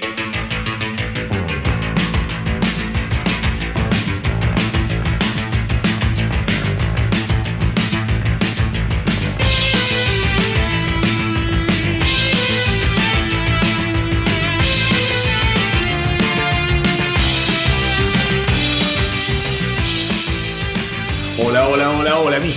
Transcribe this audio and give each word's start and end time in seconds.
mis 0.00 0.43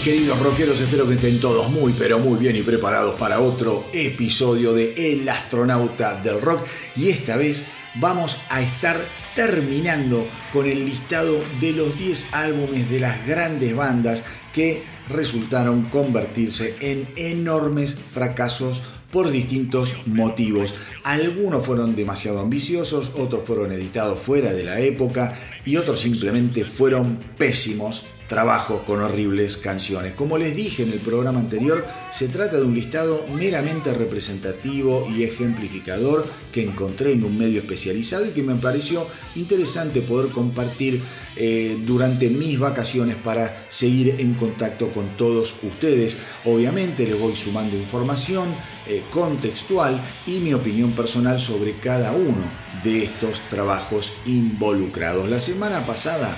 queridos 0.07 0.39
rockeros, 0.39 0.79
espero 0.79 1.05
que 1.05 1.15
estén 1.15 1.37
todos 1.37 1.69
muy 1.69 1.91
pero 1.91 2.17
muy 2.17 2.39
bien 2.39 2.55
y 2.55 2.61
preparados 2.61 3.19
para 3.19 3.41
otro 3.41 3.83
episodio 3.91 4.73
de 4.73 4.93
El 5.11 5.27
astronauta 5.27 6.15
del 6.21 6.39
rock 6.39 6.65
y 6.95 7.09
esta 7.09 7.35
vez 7.35 7.65
vamos 7.95 8.37
a 8.49 8.61
estar 8.61 9.03
terminando 9.35 10.25
con 10.53 10.65
el 10.65 10.85
listado 10.85 11.43
de 11.59 11.73
los 11.73 11.97
10 11.97 12.27
álbumes 12.31 12.89
de 12.89 13.01
las 13.01 13.27
grandes 13.27 13.75
bandas 13.75 14.23
que 14.53 14.81
resultaron 15.09 15.89
convertirse 15.89 16.77
en 16.79 17.09
enormes 17.17 17.97
fracasos 18.13 18.83
por 19.11 19.29
distintos 19.29 19.93
motivos. 20.05 20.73
Algunos 21.03 21.65
fueron 21.65 21.97
demasiado 21.97 22.39
ambiciosos, 22.39 23.11
otros 23.17 23.45
fueron 23.45 23.73
editados 23.73 24.19
fuera 24.19 24.53
de 24.53 24.63
la 24.63 24.79
época 24.79 25.37
y 25.65 25.75
otros 25.75 25.99
simplemente 25.99 26.63
fueron 26.63 27.19
pésimos 27.37 28.05
trabajos 28.27 28.81
con 28.83 29.01
horribles 29.01 29.57
canciones. 29.57 30.13
Como 30.13 30.37
les 30.37 30.55
dije 30.55 30.83
en 30.83 30.91
el 30.91 30.99
programa 30.99 31.39
anterior, 31.39 31.85
se 32.11 32.27
trata 32.27 32.57
de 32.57 32.63
un 32.63 32.75
listado 32.75 33.25
meramente 33.33 33.93
representativo 33.93 35.07
y 35.09 35.23
ejemplificador 35.23 36.25
que 36.51 36.63
encontré 36.63 37.13
en 37.13 37.23
un 37.23 37.37
medio 37.37 37.59
especializado 37.59 38.25
y 38.25 38.31
que 38.31 38.43
me 38.43 38.55
pareció 38.55 39.07
interesante 39.35 40.01
poder 40.01 40.31
compartir 40.31 41.01
eh, 41.39 41.77
durante 41.85 42.29
mis 42.29 42.57
vacaciones 42.57 43.15
para 43.15 43.55
seguir 43.69 44.15
en 44.19 44.33
contacto 44.33 44.89
con 44.89 45.07
todos 45.17 45.55
ustedes. 45.63 46.17
Obviamente 46.45 47.05
les 47.05 47.19
voy 47.19 47.35
sumando 47.35 47.77
información 47.77 48.55
eh, 48.87 49.03
contextual 49.11 50.01
y 50.25 50.39
mi 50.39 50.53
opinión 50.53 50.93
personal 50.93 51.39
sobre 51.39 51.73
cada 51.73 52.11
uno 52.11 52.43
de 52.83 53.03
estos 53.03 53.39
trabajos 53.49 54.13
involucrados. 54.25 55.29
La 55.29 55.39
semana 55.39 55.85
pasada 55.85 56.37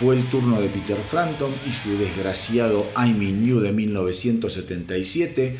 fue 0.00 0.16
el 0.16 0.24
turno 0.30 0.58
de 0.62 0.70
Peter 0.70 0.96
Frampton 0.96 1.52
y 1.68 1.74
su 1.74 1.98
desgraciado 1.98 2.86
I'm 2.96 3.20
in 3.20 3.46
You 3.46 3.60
de 3.60 3.70
1977. 3.70 5.58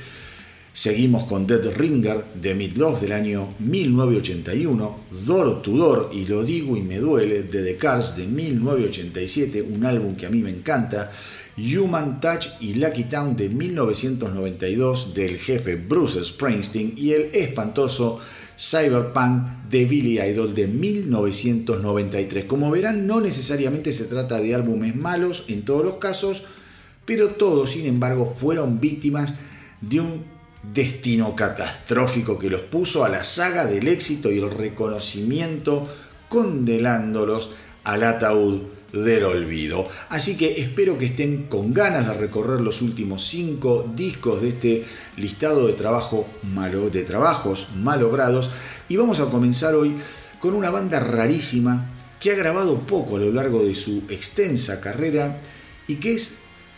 Seguimos 0.73 1.25
con 1.25 1.47
Dead 1.47 1.71
Ringer 1.77 2.25
de 2.37 2.55
Midlove 2.55 3.01
del 3.03 3.13
año 3.13 3.53
1981, 3.59 5.01
Door 5.27 5.61
to 5.61 5.73
Door 5.73 6.11
y 6.15 6.25
Lo 6.25 6.43
digo 6.43 6.75
y 6.75 6.81
me 6.81 6.97
duele 6.97 7.43
de 7.43 7.63
The 7.63 7.77
Cars 7.77 8.17
de 8.17 8.27
1987, 8.29 9.61
un 9.61 9.85
álbum 9.85 10.17
que 10.17 10.25
a 10.25 10.31
mí 10.31 10.39
me 10.39 10.49
encanta, 10.49 11.11
Human 11.59 12.23
Touch 12.23 12.47
y 12.61 12.75
Lucky 12.75 13.05
Town 13.05 13.37
de 13.37 13.51
1992 13.51 15.13
del 15.13 15.37
jefe 15.39 15.77
Bruce 15.77 16.25
Springsteen 16.25 16.95
y 16.97 17.13
el 17.13 17.29
espantoso 17.35 18.19
Cyberpunk 18.61 19.47
de 19.71 19.87
Billy 19.87 20.21
Idol 20.21 20.55
de 20.55 20.67
1993. 20.67 22.45
Como 22.45 22.71
verán, 22.71 23.07
no 23.07 23.21
necesariamente 23.23 23.91
se 23.93 24.05
trata 24.05 24.39
de 24.39 24.55
álbumes 24.55 24.95
malos 24.95 25.47
en 25.49 25.63
todos 25.63 25.83
los 25.83 25.97
casos, 25.97 26.45
pero 27.07 27.29
todos, 27.29 27.71
sin 27.71 27.87
embargo, 27.87 28.37
fueron 28.39 28.79
víctimas 28.79 29.35
de 29.81 30.01
un 30.01 30.25
destino 30.75 31.35
catastrófico 31.35 32.39
que 32.39 32.51
los 32.51 32.61
puso 32.61 33.03
a 33.03 33.09
la 33.09 33.25
saga 33.25 33.65
del 33.65 33.89
éxito 33.89 34.31
y 34.31 34.39
el 34.39 34.51
reconocimiento, 34.51 35.89
condenándolos 36.29 37.53
al 37.85 38.03
ataúd 38.03 38.61
del 38.93 39.25
olvido. 39.25 39.87
Así 40.09 40.37
que 40.37 40.61
espero 40.61 40.99
que 40.99 41.07
estén 41.07 41.45
con 41.45 41.73
ganas 41.73 42.07
de 42.07 42.15
recorrer 42.15 42.61
los 42.61 42.83
últimos 42.83 43.27
cinco 43.27 43.91
discos 43.95 44.43
de 44.43 44.49
este 44.49 44.85
listado 45.17 45.67
de, 45.67 45.75
trabajos 45.75 47.69
malogrados 47.77 48.51
y 48.89 48.97
vamos 48.97 49.21
a 49.21 49.31
comenzar 49.31 49.75
hoy 49.75 49.97
con 50.39 50.55
una 50.55 50.71
banda 50.71 51.01
rarísima 51.01 51.91
que 52.19 52.33
ha 52.33 52.35
grabado 52.35 52.79
poco 52.81 53.17
a 53.17 53.21
lo 53.21 53.33
largo 53.33 53.63
de 53.65 53.75
su 53.75 54.03
extensa 54.09 54.81
carrera 54.81 55.39
y 55.87 55.97
que 55.97 56.15
es 56.15 56.35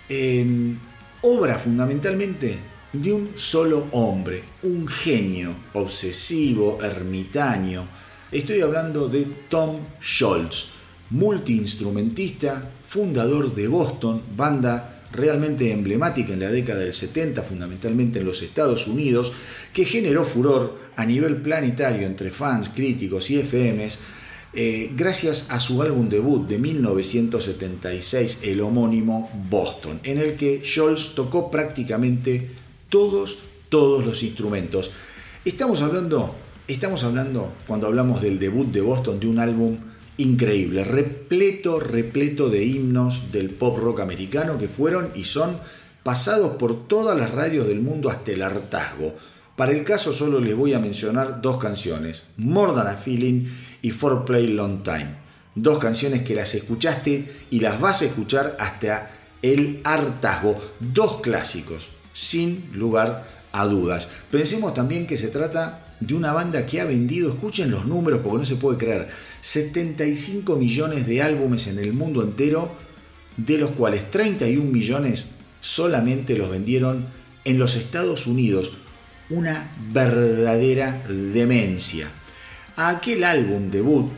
em, 0.09 0.79
obra 1.23 1.59
fundamentalmente 1.59 2.59
de 2.93 3.13
un 3.13 3.31
solo 3.37 3.87
hombre, 3.93 4.43
un 4.63 4.87
genio 4.87 5.55
obsesivo, 5.73 6.79
ermitaño. 6.83 7.85
Estoy 8.31 8.61
hablando 8.61 9.09
de 9.09 9.27
Tom 9.49 9.79
Scholz 10.03 10.72
multiinstrumentista, 11.13 12.71
fundador 12.89 13.55
de 13.55 13.69
Boston, 13.69 14.21
banda 14.37 15.03
realmente 15.13 15.71
emblemática 15.71 16.33
en 16.33 16.41
la 16.41 16.51
década 16.51 16.81
del 16.81 16.95
70, 16.95 17.43
fundamentalmente 17.43 18.19
en 18.19 18.25
los 18.25 18.43
Estados 18.43 18.87
Unidos, 18.87 19.33
que 19.73 19.85
generó 19.85 20.25
furor 20.25 20.79
a 20.97 21.05
nivel 21.05 21.37
planetario 21.37 22.07
entre 22.07 22.31
fans, 22.31 22.71
críticos 22.71 23.31
y 23.31 23.39
FMs, 23.39 23.99
eh, 24.55 24.91
gracias 24.95 25.47
a 25.49 25.61
su 25.61 25.81
álbum 25.81 26.09
debut 26.11 26.47
de 26.47 26.59
1976, 26.59 28.41
el 28.43 28.61
homónimo 28.61 29.31
Boston, 29.49 30.01
en 30.03 30.19
el 30.19 30.37
que 30.37 30.63
Scholz 30.65 31.15
tocó 31.15 31.51
prácticamente 31.51 32.51
todos, 32.91 33.39
todos 33.71 34.05
los 34.05 34.23
instrumentos. 34.23 34.91
Estamos 35.45 35.81
hablando, 35.81 36.35
estamos 36.69 37.03
hablando, 37.05 37.55
cuando 37.67 37.87
hablamos 37.87 38.21
del 38.21 38.39
debut 38.39 38.71
de 38.71 38.83
Boston, 38.83 39.19
de 39.19 39.27
un 39.27 39.39
álbum 39.39 39.79
increíble, 40.23 40.85
repleto, 40.85 41.81
repleto 41.81 42.49
de 42.49 42.65
himnos 42.65 43.33
del 43.33 43.51
pop 43.51 43.79
rock 43.79 44.01
americano 44.01 44.57
que 44.57 44.69
fueron 44.69 45.11
y 45.15 45.25
son 45.25 45.57
pasados 46.03 46.57
por 46.57 46.87
todas 46.89 47.19
las 47.19 47.31
radios 47.31 47.67
del 47.67 47.81
mundo 47.81 48.09
hasta 48.11 48.33
el 48.33 48.43
hartazgo. 48.43 49.15
Para 49.57 49.73
el 49.73 49.85
caso 49.85 50.13
solo 50.13 50.41
les 50.41 50.57
voy 50.57 50.73
a 50.73 50.79
mencionar 50.79 51.41
dos 51.43 51.59
canciones, 51.59 52.23
More 52.37 52.73
Than 52.73 52.87
a 52.87 52.95
Feeling 52.95 53.47
y 53.83 53.91
For 53.91 54.25
Play 54.25 54.49
Long 54.49 54.83
Time. 54.83 55.23
Dos 55.55 55.79
canciones 55.79 56.23
que 56.23 56.35
las 56.35 56.55
escuchaste 56.55 57.31
y 57.51 57.61
las 57.61 57.79
vas 57.81 58.03
a 58.03 58.07
escuchar 58.07 58.57
hasta 58.59 59.11
el 59.43 59.81
hartazgo. 59.85 60.59
Dos 60.81 61.21
clásicos, 61.21 61.91
sin 62.15 62.71
lugar 62.75 63.27
a 63.53 63.67
dudas. 63.67 64.09
Pensemos 64.31 64.73
también 64.73 65.07
que 65.07 65.19
se 65.19 65.29
trata 65.29 65.82
de 66.07 66.15
una 66.15 66.33
banda 66.33 66.65
que 66.67 66.81
ha 66.81 66.85
vendido, 66.85 67.31
escuchen 67.31 67.71
los 67.71 67.87
números 67.87 68.21
porque 68.23 68.39
no 68.39 68.45
se 68.45 68.57
puede 68.57 68.79
creer, 68.79 69.09
75 69.41 70.57
millones 70.57 71.07
de 71.07 71.23
álbumes 71.23 71.69
en 71.69 71.79
el 71.79 71.93
mundo 71.93 72.23
entero, 72.23 72.73
de 73.37 73.59
los 73.59 73.71
cuales 73.71 74.11
31 74.11 74.69
millones 74.71 75.27
solamente 75.61 76.37
los 76.37 76.51
vendieron 76.51 77.07
en 77.45 77.59
los 77.59 77.77
Estados 77.77 78.27
Unidos. 78.27 78.73
Una 79.31 79.71
verdadera 79.93 81.01
demencia. 81.09 82.09
A 82.77 82.89
aquel 82.91 83.25
álbum 83.25 83.71
debut 83.71 84.11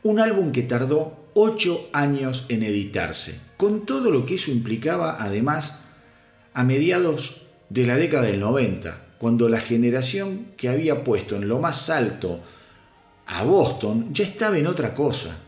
Un 0.02 0.20
álbum 0.20 0.52
que 0.52 0.62
tardó 0.62 1.31
ocho 1.35 1.88
años 1.93 2.47
en 2.49 2.62
editarse, 2.62 3.38
con 3.56 3.85
todo 3.85 4.11
lo 4.11 4.25
que 4.25 4.37
eso 4.37 4.50
implicaba 4.50 5.17
además 5.20 5.75
a 6.55 6.64
mediados 6.64 7.43
de 7.69 7.87
la 7.87 7.97
década 7.97 8.25
del 8.25 8.41
90, 8.41 9.06
cuando 9.19 9.49
la 9.49 9.61
generación 9.61 10.47
que 10.56 10.69
había 10.69 11.05
puesto 11.05 11.37
en 11.37 11.49
lo 11.49 11.61
más 11.61 11.91
alto 11.91 12.41
a 13.26 13.44
Boston 13.44 14.12
ya 14.12 14.25
estaba 14.25 14.58
en 14.58 14.67
otra 14.67 14.94
cosa. 14.94 15.38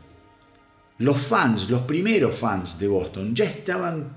Los 0.99 1.21
fans, 1.21 1.71
los 1.71 1.81
primeros 1.81 2.37
fans 2.37 2.79
de 2.79 2.87
Boston, 2.87 3.35
ya 3.35 3.45
estaban 3.45 4.17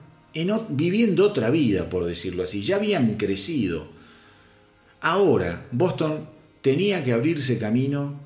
viviendo 0.69 1.25
otra 1.25 1.49
vida, 1.49 1.89
por 1.89 2.05
decirlo 2.05 2.43
así, 2.43 2.61
ya 2.61 2.75
habían 2.75 3.15
crecido. 3.15 3.87
Ahora, 4.99 5.65
Boston 5.71 6.27
tenía 6.61 7.03
que 7.03 7.13
abrirse 7.13 7.57
camino 7.57 8.24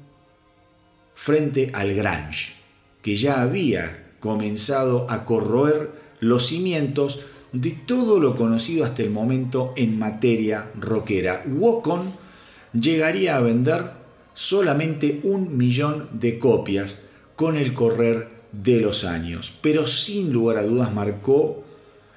frente 1.20 1.70
al 1.74 1.94
Grange, 1.96 2.54
que 3.02 3.18
ya 3.18 3.42
había 3.42 4.14
comenzado 4.22 5.06
a 5.10 5.26
corroer 5.26 5.92
los 6.22 6.48
cimientos 6.48 7.20
de 7.52 7.72
todo 7.72 8.22
lo 8.22 8.38
conocido 8.38 8.86
hasta 8.86 9.04
el 9.04 9.10
momento 9.10 9.74
en 9.76 10.00
materia 10.00 10.72
rockera. 10.80 11.44
Wokon 11.46 12.14
llegaría 12.72 13.36
a 13.36 13.42
vender 13.42 13.92
solamente 14.34 15.20
un 15.24 15.58
millón 15.58 16.08
de 16.14 16.40
copias 16.40 17.00
con 17.36 17.58
el 17.58 17.74
correr 17.74 18.30
de 18.54 18.80
los 18.80 19.04
años, 19.04 19.52
pero 19.62 19.88
sin 19.88 20.32
lugar 20.32 20.58
a 20.58 20.64
dudas 20.64 20.94
marcó 20.94 21.66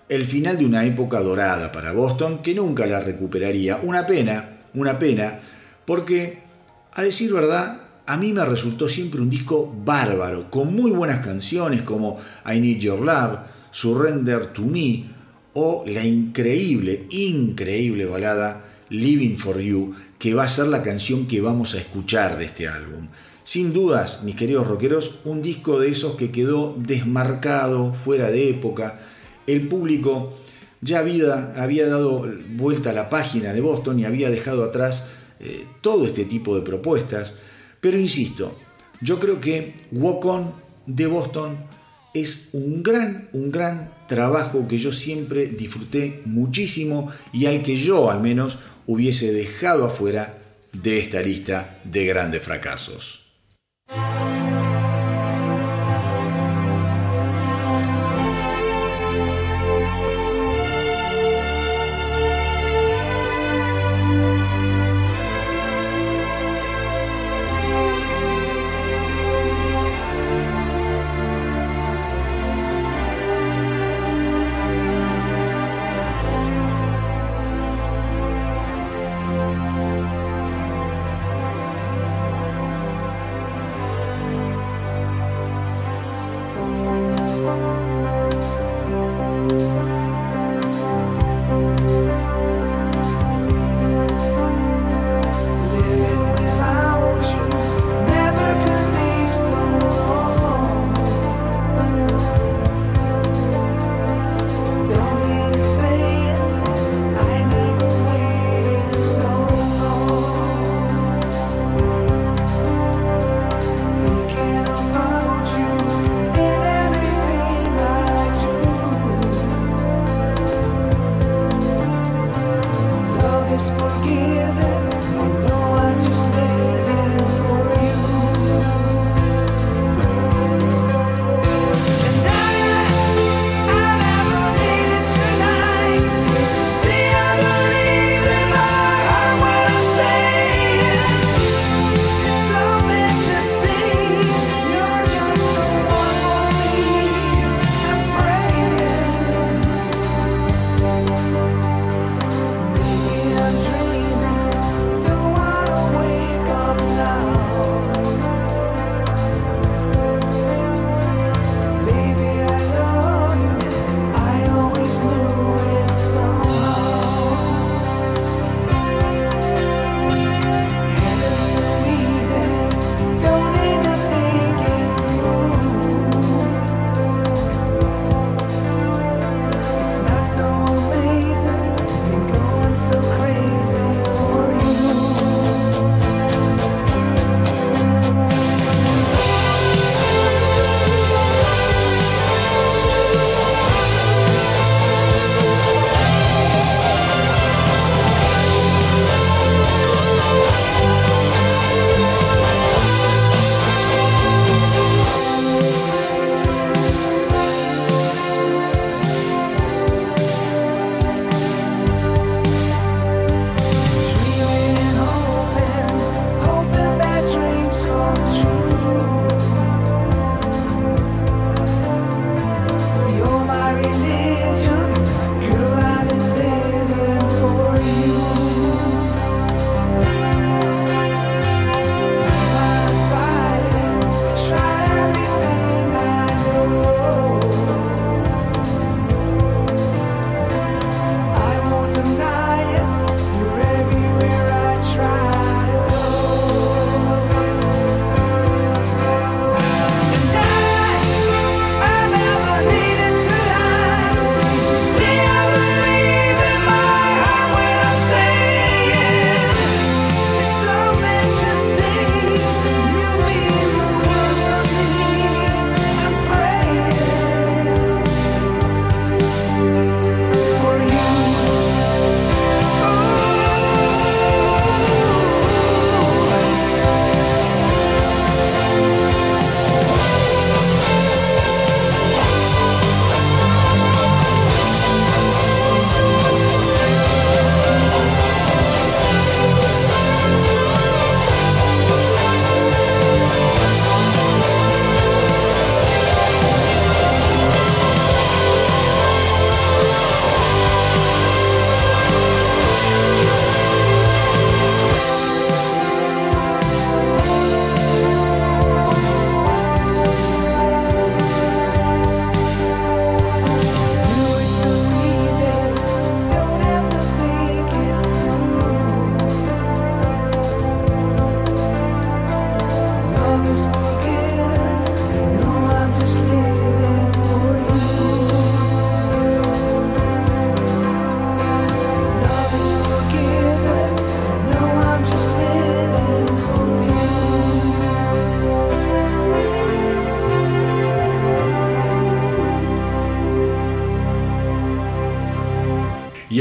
el 0.09 0.27
final 0.27 0.59
de 0.59 0.65
una 0.65 0.85
época 0.85 1.21
dorada 1.23 1.73
para 1.73 1.91
Boston 1.91 2.41
que 2.41 2.55
nunca 2.55 2.87
la 2.87 3.01
recuperaría. 3.01 3.81
Una 3.83 4.07
pena, 4.07 4.61
una 4.75 5.01
pena, 5.01 5.41
porque 5.87 6.39
a 6.93 7.03
decir 7.03 7.33
verdad, 7.33 7.82
a 8.13 8.19
mí 8.19 8.35
me 8.35 8.45
resultó 8.45 8.91
siempre 8.91 9.23
un 9.23 9.31
disco 9.31 9.75
bárbaro, 9.87 10.51
con 10.51 10.77
muy 10.77 10.91
buenas 10.91 11.25
canciones 11.25 11.81
como 11.81 12.19
I 12.45 12.61
Need 12.61 12.79
Your 12.79 13.01
Love, 13.01 13.39
Surrender 13.71 14.53
to 14.53 14.61
Me 14.65 15.05
o 15.55 15.83
la 15.87 16.05
increíble, 16.05 17.07
increíble 17.09 18.05
balada 18.05 18.67
Living 18.91 19.39
for 19.39 19.59
You, 19.59 19.95
que 20.19 20.35
va 20.35 20.43
a 20.43 20.49
ser 20.51 20.67
la 20.67 20.83
canción 20.83 21.27
que 21.27 21.41
vamos 21.41 21.73
a 21.73 21.79
escuchar 21.79 22.37
de 22.37 22.45
este 22.45 22.69
álbum. 22.69 23.09
Sin 23.45 23.73
dudas, 23.73 24.23
mis 24.23 24.35
queridos 24.35 24.67
rockeros, 24.67 25.21
un 25.25 25.41
disco 25.41 25.81
de 25.81 25.89
esos 25.89 26.17
que 26.17 26.31
quedó 26.31 26.77
desmarcado, 26.77 27.95
fuera 28.05 28.31
de 28.31 28.51
época. 28.51 28.99
El 29.47 29.69
público 29.69 30.35
ya 30.83 30.99
había, 30.99 31.55
había 31.57 31.89
dado 31.89 32.31
vuelta 32.51 32.91
a 32.91 32.93
la 32.93 33.09
página 33.09 33.55
de 33.55 33.63
Boston 33.63 34.01
y 34.01 34.05
había 34.05 34.29
dejado 34.29 34.65
atrás 34.65 35.09
eh, 35.41 35.65
todo 35.81 36.05
este 36.05 36.27
tipo 36.27 36.55
de 36.55 36.61
propuestas. 36.61 37.33
Pero 37.83 37.99
insisto, 37.99 38.57
yo 39.01 39.19
creo 39.19 39.41
que 39.41 39.75
Walk 39.91 40.25
On 40.25 40.53
de 40.87 41.09
Boston 41.09 41.59
es 42.15 42.49
un 42.53 42.85
gran, 42.85 43.29
un 43.33 43.51
gran 43.51 43.91
trabajo 44.09 44.69
que 44.69 44.79
yo 44.79 44.93
siempre 44.93 45.47
disfruté 45.47 46.23
muchísimo 46.25 47.11
y 47.33 47.47
al 47.47 47.65
que 47.65 47.77
yo 47.77 48.09
al 48.09 48.21
menos 48.21 48.59
hubiese 48.87 49.33
dejado 49.33 49.85
afuera 49.85 50.39
de 50.73 51.01
esta 51.01 51.23
lista 51.23 51.81
de 51.83 52.07
grandes 52.07 52.43
fracasos. 52.43 53.27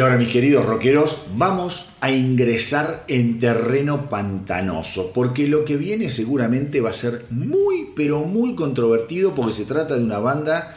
Ahora, 0.02 0.18
mis 0.18 0.30
queridos 0.30 0.66
rockeros, 0.66 1.20
vamos 1.36 1.90
a 2.02 2.12
ingresar 2.12 3.04
en 3.08 3.40
terreno 3.40 4.10
pantanoso, 4.10 5.12
porque 5.14 5.48
lo 5.48 5.64
que 5.64 5.78
viene 5.78 6.10
seguramente 6.10 6.82
va 6.82 6.90
a 6.90 6.94
ser 6.94 7.26
muy, 7.30 7.90
pero 7.96 8.22
muy 8.22 8.56
controvertido, 8.56 9.36
porque 9.36 9.54
se 9.54 9.66
trata 9.66 9.96
de 9.96 10.04
una 10.04 10.20
banda 10.20 10.76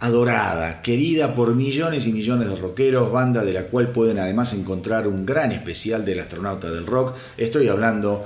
adorada, 0.00 0.80
querida 0.80 1.34
por 1.34 1.54
millones 1.54 2.06
y 2.06 2.12
millones 2.12 2.48
de 2.48 2.56
rockeros, 2.56 3.12
banda 3.12 3.44
de 3.44 3.52
la 3.52 3.64
cual 3.64 3.88
pueden 3.88 4.18
además 4.18 4.54
encontrar 4.54 5.06
un 5.06 5.26
gran 5.26 5.52
especial 5.52 6.04
del 6.04 6.20
astronauta 6.20 6.70
del 6.70 6.86
rock. 6.86 7.14
Estoy 7.36 7.68
hablando 7.68 8.24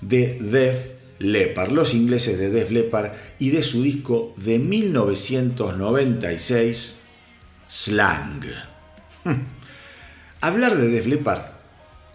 de 0.00 0.38
Def 0.40 1.00
Leppard, 1.18 1.70
los 1.70 1.94
ingleses 1.94 2.38
de 2.38 2.50
Def 2.50 2.70
Leppard 2.70 3.12
y 3.38 3.50
de 3.50 3.62
su 3.62 3.82
disco 3.82 4.32
de 4.36 4.58
1996, 4.58 6.96
Slang. 7.68 8.42
Hablar 10.42 10.74
de 10.74 10.88
Def 10.88 11.04
Leppard 11.04 11.42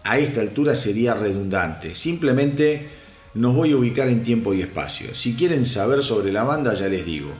a 0.02 0.18
esta 0.18 0.40
altura 0.40 0.74
sería 0.74 1.14
redundante. 1.14 1.94
Simplemente 1.94 2.88
nos 3.34 3.54
voy 3.54 3.70
a 3.70 3.76
ubicar 3.76 4.08
en 4.08 4.24
tiempo 4.24 4.52
y 4.52 4.62
espacio. 4.62 5.14
Si 5.14 5.34
quieren 5.34 5.64
saber 5.64 6.02
sobre 6.02 6.32
la 6.32 6.42
banda, 6.42 6.74
ya 6.74 6.88
les 6.88 7.06
digo. 7.06 7.30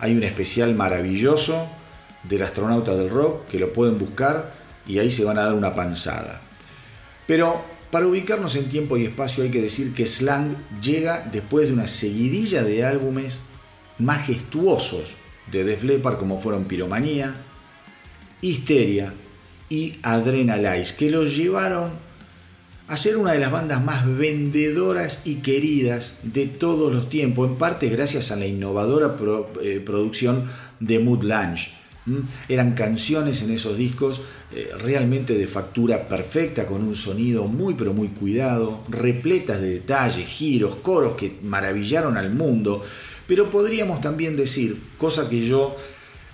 Hay 0.00 0.16
un 0.16 0.24
especial 0.24 0.74
maravilloso 0.74 1.68
del 2.24 2.42
astronauta 2.42 2.96
del 2.96 3.10
rock 3.10 3.46
que 3.46 3.60
lo 3.60 3.72
pueden 3.72 3.96
buscar 3.96 4.52
y 4.88 4.98
ahí 4.98 5.12
se 5.12 5.22
van 5.22 5.38
a 5.38 5.44
dar 5.44 5.54
una 5.54 5.72
panzada. 5.72 6.40
Pero 7.28 7.64
para 7.92 8.08
ubicarnos 8.08 8.56
en 8.56 8.68
tiempo 8.68 8.96
y 8.96 9.04
espacio 9.04 9.44
hay 9.44 9.50
que 9.52 9.62
decir 9.62 9.94
que 9.94 10.08
Slang 10.08 10.56
llega 10.82 11.28
después 11.30 11.68
de 11.68 11.74
una 11.74 11.86
seguidilla 11.86 12.64
de 12.64 12.84
álbumes 12.84 13.38
majestuosos 14.00 15.14
de 15.52 15.62
Def 15.62 15.84
Leppard 15.84 16.18
como 16.18 16.40
fueron 16.40 16.64
Piromanía, 16.64 17.36
Histeria 18.40 19.14
y 19.74 19.98
Adrenalize, 20.02 20.94
que 20.94 21.10
los 21.10 21.36
llevaron 21.36 21.90
a 22.86 22.96
ser 22.96 23.16
una 23.16 23.32
de 23.32 23.40
las 23.40 23.50
bandas 23.50 23.82
más 23.82 24.06
vendedoras 24.06 25.20
y 25.24 25.36
queridas 25.36 26.12
de 26.22 26.46
todos 26.46 26.92
los 26.92 27.08
tiempos, 27.08 27.50
en 27.50 27.56
parte 27.56 27.88
gracias 27.88 28.30
a 28.30 28.36
la 28.36 28.46
innovadora 28.46 29.16
eh, 29.62 29.82
producción 29.84 30.46
de 30.78 31.00
Mood 31.00 31.24
Lunch. 31.24 31.72
Eran 32.48 32.74
canciones 32.74 33.42
en 33.42 33.50
esos 33.50 33.76
discos 33.78 34.20
eh, 34.54 34.68
realmente 34.78 35.34
de 35.34 35.48
factura 35.48 36.06
perfecta, 36.06 36.66
con 36.66 36.82
un 36.82 36.94
sonido 36.94 37.46
muy 37.46 37.74
pero 37.74 37.94
muy 37.94 38.08
cuidado, 38.08 38.84
repletas 38.88 39.60
de 39.60 39.70
detalles, 39.70 40.28
giros, 40.28 40.76
coros 40.76 41.16
que 41.16 41.38
maravillaron 41.42 42.16
al 42.16 42.32
mundo. 42.32 42.82
Pero 43.26 43.50
podríamos 43.50 44.02
también 44.02 44.36
decir, 44.36 44.78
cosa 44.98 45.28
que 45.30 45.44
yo 45.44 45.74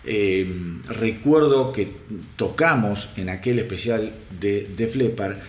eh, 0.05 0.47
recuerdo 0.89 1.73
que 1.73 1.89
tocamos 2.37 3.11
en 3.17 3.29
aquel 3.29 3.59
especial 3.59 4.13
de, 4.41 4.65
de 4.65 4.87
Flepar, 4.87 5.41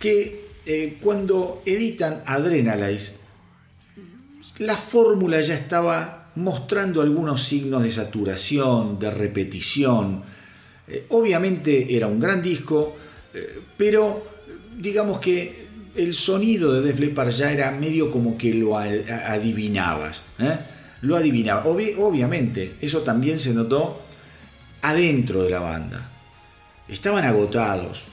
que 0.00 0.44
eh, 0.66 0.98
cuando 1.00 1.62
editan 1.64 2.22
Adrenalize, 2.26 3.14
la 4.58 4.76
fórmula 4.76 5.40
ya 5.42 5.54
estaba 5.54 6.30
mostrando 6.36 7.02
algunos 7.02 7.42
signos 7.44 7.84
de 7.84 7.92
saturación, 7.92 8.98
de 8.98 9.10
repetición. 9.10 10.22
Eh, 10.88 11.06
obviamente 11.10 11.96
era 11.96 12.08
un 12.08 12.18
gran 12.18 12.42
disco, 12.42 12.96
pero 13.76 14.24
digamos 14.78 15.18
que 15.18 15.64
el 15.96 16.14
sonido 16.14 16.72
de 16.72 16.82
Def 16.82 17.00
Leppard 17.00 17.30
ya 17.30 17.52
era 17.52 17.70
medio 17.72 18.10
como 18.10 18.38
que 18.38 18.54
lo 18.54 18.78
adivinabas 18.78 20.22
lo 21.04 21.16
adivinaba. 21.16 21.64
obviamente, 21.66 22.74
eso 22.80 23.00
también 23.02 23.38
se 23.38 23.52
notó 23.52 24.00
adentro 24.80 25.42
de 25.42 25.50
la 25.50 25.60
banda. 25.60 26.10
Estaban 26.88 27.24
agotados. 27.24 28.04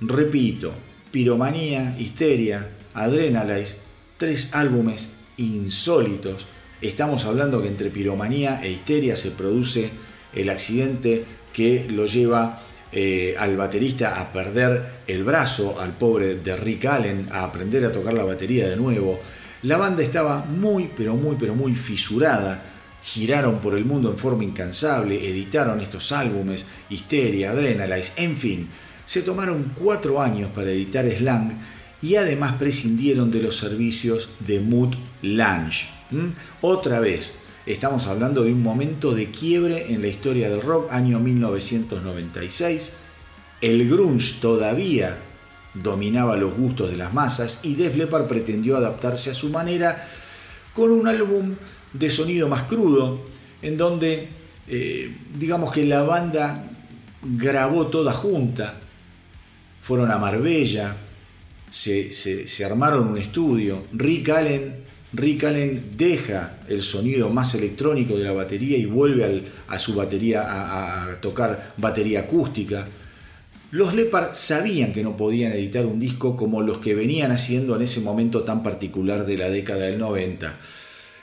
Repito, 0.00 0.72
Piromanía, 1.10 1.96
Histeria, 1.98 2.68
Adrenalize, 2.94 3.76
tres 4.16 4.48
álbumes 4.52 5.10
insólitos. 5.36 6.46
Estamos 6.80 7.24
hablando 7.24 7.62
que 7.62 7.68
entre 7.68 7.90
Piromanía 7.90 8.60
e 8.62 8.70
Histeria 8.70 9.16
se 9.16 9.30
produce 9.32 9.90
el 10.32 10.50
accidente 10.50 11.24
que 11.52 11.86
lo 11.90 12.06
lleva 12.06 12.62
eh, 12.92 13.34
al 13.38 13.56
baterista 13.56 14.20
a 14.20 14.32
perder 14.32 15.00
el 15.06 15.24
brazo, 15.24 15.80
al 15.80 15.92
pobre 15.92 16.36
de 16.36 16.56
Rick 16.56 16.86
Allen, 16.86 17.28
a 17.30 17.44
aprender 17.44 17.84
a 17.84 17.92
tocar 17.92 18.14
la 18.14 18.24
batería 18.24 18.68
de 18.68 18.76
nuevo. 18.76 19.20
La 19.62 19.76
banda 19.76 20.02
estaba 20.02 20.44
muy, 20.44 20.90
pero 20.96 21.16
muy, 21.16 21.36
pero 21.38 21.54
muy 21.54 21.74
fisurada. 21.74 22.62
Giraron 23.02 23.58
por 23.58 23.76
el 23.76 23.84
mundo 23.84 24.10
en 24.10 24.16
forma 24.16 24.44
incansable, 24.44 25.28
editaron 25.28 25.80
estos 25.80 26.12
álbumes, 26.12 26.64
Histeria, 26.88 27.50
Adrenalize, 27.50 28.12
en 28.16 28.36
fin. 28.36 28.68
Se 29.04 29.22
tomaron 29.22 29.72
cuatro 29.78 30.20
años 30.20 30.50
para 30.54 30.70
editar 30.70 31.06
Slang 31.10 31.52
y 32.02 32.16
además 32.16 32.54
prescindieron 32.54 33.30
de 33.30 33.42
los 33.42 33.56
servicios 33.56 34.30
de 34.40 34.60
Mood 34.60 34.94
Lunch. 35.22 35.88
Otra 36.60 37.00
vez, 37.00 37.34
estamos 37.66 38.06
hablando 38.06 38.42
de 38.42 38.52
un 38.52 38.62
momento 38.62 39.14
de 39.14 39.30
quiebre 39.30 39.92
en 39.92 40.00
la 40.00 40.08
historia 40.08 40.48
del 40.48 40.62
rock, 40.62 40.90
año 40.92 41.18
1996. 41.18 42.92
El 43.60 43.88
grunge 43.90 44.40
todavía 44.40 45.18
dominaba 45.74 46.36
los 46.36 46.54
gustos 46.56 46.90
de 46.90 46.96
las 46.96 47.14
masas 47.14 47.60
y 47.62 47.74
Def 47.74 47.96
Leppard 47.96 48.26
pretendió 48.26 48.76
adaptarse 48.76 49.30
a 49.30 49.34
su 49.34 49.50
manera 49.50 50.04
con 50.74 50.90
un 50.90 51.06
álbum 51.06 51.54
de 51.92 52.10
sonido 52.10 52.48
más 52.48 52.64
crudo, 52.64 53.20
en 53.62 53.76
donde 53.76 54.28
eh, 54.68 55.14
digamos 55.36 55.72
que 55.72 55.84
la 55.84 56.02
banda 56.02 56.64
grabó 57.22 57.86
toda 57.88 58.12
junta, 58.12 58.78
fueron 59.82 60.10
a 60.10 60.18
Marbella, 60.18 60.96
se, 61.72 62.64
armaron 62.64 63.08
un 63.08 63.18
estudio, 63.18 63.82
Rick 63.92 64.28
Allen, 64.30 64.76
Rick 65.12 65.44
Allen 65.44 65.90
deja 65.96 66.58
el 66.68 66.82
sonido 66.82 67.30
más 67.30 67.54
electrónico 67.54 68.16
de 68.16 68.24
la 68.24 68.32
batería 68.32 68.78
y 68.78 68.86
vuelve 68.86 69.44
a 69.66 69.78
su 69.78 69.94
batería 69.94 70.44
a 70.46 71.20
tocar 71.20 71.74
batería 71.76 72.20
acústica. 72.20 72.86
Los 73.72 73.94
Lepard 73.94 74.34
sabían 74.34 74.92
que 74.92 75.04
no 75.04 75.16
podían 75.16 75.52
editar 75.52 75.86
un 75.86 76.00
disco 76.00 76.36
como 76.36 76.60
los 76.60 76.78
que 76.78 76.96
venían 76.96 77.30
haciendo 77.30 77.76
en 77.76 77.82
ese 77.82 78.00
momento 78.00 78.42
tan 78.42 78.64
particular 78.64 79.24
de 79.24 79.36
la 79.36 79.48
década 79.48 79.86
del 79.86 79.98
90. 80.00 80.56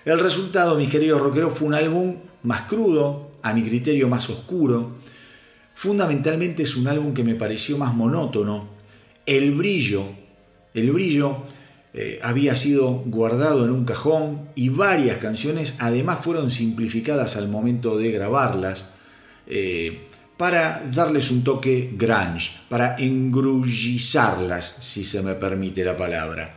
El 0.06 0.20
resultado, 0.20 0.78
mis 0.78 0.90
queridos 0.90 1.20
rockeros, 1.20 1.58
fue 1.58 1.68
un 1.68 1.74
álbum 1.74 2.16
más 2.44 2.62
crudo, 2.62 3.32
a 3.42 3.54
mi 3.54 3.64
criterio 3.64 4.08
más 4.08 4.30
oscuro. 4.30 4.96
Fundamentalmente 5.76 6.64
es 6.64 6.78
un 6.78 6.88
álbum 6.88 7.14
que 7.14 7.26
me 7.26 7.36
pareció 7.36 7.78
más 7.78 7.94
monótono. 7.94 8.70
El 9.26 9.52
brillo, 9.52 10.04
el 10.74 10.92
brillo 10.92 11.44
eh, 11.94 12.20
había 12.24 12.56
sido 12.56 13.04
guardado 13.06 13.66
en 13.66 13.72
un 13.72 13.84
cajón 13.84 14.50
y 14.56 14.70
varias 14.70 15.18
canciones 15.18 15.76
además 15.80 16.20
fueron 16.24 16.50
simplificadas 16.50 17.36
al 17.36 17.50
momento 17.50 17.98
de 17.98 18.12
grabarlas. 18.12 18.88
Eh, 19.48 20.07
para 20.38 20.84
darles 20.94 21.32
un 21.32 21.44
toque 21.44 21.94
grunge, 21.98 22.52
para 22.70 22.96
engrullizarlas, 22.98 24.76
si 24.80 25.04
se 25.04 25.22
me 25.24 25.34
permite 25.34 25.84
la 25.84 25.98
palabra. 25.98 26.56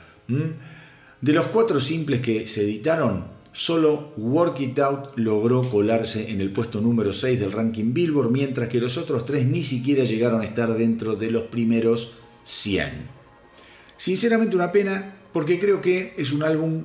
De 1.20 1.32
los 1.32 1.46
cuatro 1.46 1.80
simples 1.80 2.20
que 2.20 2.46
se 2.46 2.62
editaron, 2.62 3.24
solo 3.52 4.12
Work 4.16 4.60
It 4.60 4.78
Out 4.78 5.16
logró 5.16 5.62
colarse 5.62 6.30
en 6.30 6.40
el 6.40 6.52
puesto 6.52 6.80
número 6.80 7.12
6 7.12 7.40
del 7.40 7.52
ranking 7.52 7.92
Billboard, 7.92 8.30
mientras 8.30 8.68
que 8.68 8.80
los 8.80 8.96
otros 8.96 9.24
tres 9.24 9.46
ni 9.46 9.64
siquiera 9.64 10.04
llegaron 10.04 10.42
a 10.42 10.44
estar 10.44 10.72
dentro 10.74 11.16
de 11.16 11.30
los 11.30 11.42
primeros 11.44 12.12
100. 12.44 13.20
Sinceramente 13.96 14.56
una 14.56 14.72
pena, 14.72 15.14
porque 15.32 15.58
creo 15.58 15.80
que 15.80 16.14
es 16.16 16.32
un 16.32 16.42
álbum 16.42 16.84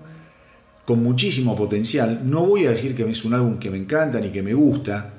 con 0.86 1.02
muchísimo 1.02 1.56
potencial. 1.56 2.22
No 2.24 2.46
voy 2.46 2.66
a 2.66 2.72
decir 2.72 2.96
que 2.96 3.10
es 3.10 3.26
un 3.26 3.34
álbum 3.34 3.58
que 3.58 3.70
me 3.70 3.78
encanta 3.78 4.20
ni 4.20 4.32
que 4.32 4.44
me 4.44 4.54
gusta, 4.54 5.15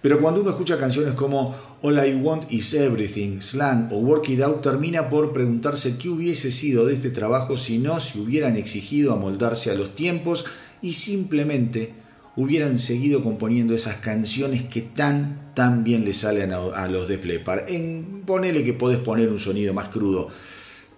pero 0.00 0.20
cuando 0.20 0.40
uno 0.40 0.50
escucha 0.50 0.78
canciones 0.78 1.14
como 1.14 1.56
All 1.82 1.98
I 1.98 2.14
Want 2.14 2.52
Is 2.52 2.72
Everything, 2.74 3.40
Slang 3.40 3.88
o 3.92 3.98
Work 3.98 4.28
It 4.28 4.42
Out, 4.42 4.62
termina 4.62 5.10
por 5.10 5.32
preguntarse 5.32 5.96
qué 5.96 6.08
hubiese 6.08 6.52
sido 6.52 6.86
de 6.86 6.94
este 6.94 7.10
trabajo 7.10 7.58
si 7.58 7.78
no 7.78 7.98
se 8.00 8.18
hubieran 8.20 8.56
exigido 8.56 9.12
amoldarse 9.12 9.70
a 9.70 9.74
los 9.74 9.94
tiempos 9.94 10.44
y 10.82 10.92
simplemente 10.92 11.94
hubieran 12.36 12.78
seguido 12.78 13.24
componiendo 13.24 13.74
esas 13.74 13.96
canciones 13.96 14.62
que 14.68 14.80
tan, 14.80 15.52
tan 15.54 15.82
bien 15.82 16.04
le 16.04 16.14
salen 16.14 16.52
a, 16.52 16.86
los 16.86 17.08
de 17.08 17.18
Flepar. 17.18 17.66
En, 17.68 18.22
ponele 18.24 18.62
que 18.62 18.74
podés 18.74 18.98
poner 18.98 19.28
un 19.28 19.40
sonido 19.40 19.74
más 19.74 19.88
crudo, 19.88 20.28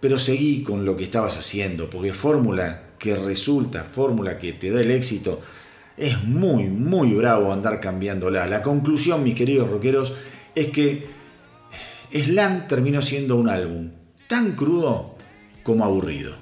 pero 0.00 0.19
seguí 0.19 0.62
con 0.62 0.85
lo 0.85 0.99
que 0.99 1.04
estabas 1.04 1.38
haciendo, 1.38 1.88
porque 1.88 2.12
fórmula 2.12 2.90
que 2.99 3.16
resulta, 3.16 3.85
fórmula 3.85 4.37
que 4.37 4.52
te 4.52 4.71
da 4.71 4.83
el 4.83 4.90
éxito, 4.90 5.40
es 5.97 6.25
muy, 6.25 6.68
muy 6.68 7.12
bravo 7.14 7.52
andar 7.52 7.80
cambiándola. 7.80 8.47
La 8.47 8.62
conclusión, 8.62 9.23
mis 9.23 9.35
queridos 9.35 9.70
rockeros, 9.70 10.14
es 10.54 10.68
que 10.68 11.09
Slang 12.12 12.68
terminó 12.68 13.02
siendo 13.02 13.37
un 13.37 13.49
álbum 13.49 13.90
tan 14.26 14.52
crudo 14.52 15.16
como 15.62 15.85
aburrido. 15.85 16.35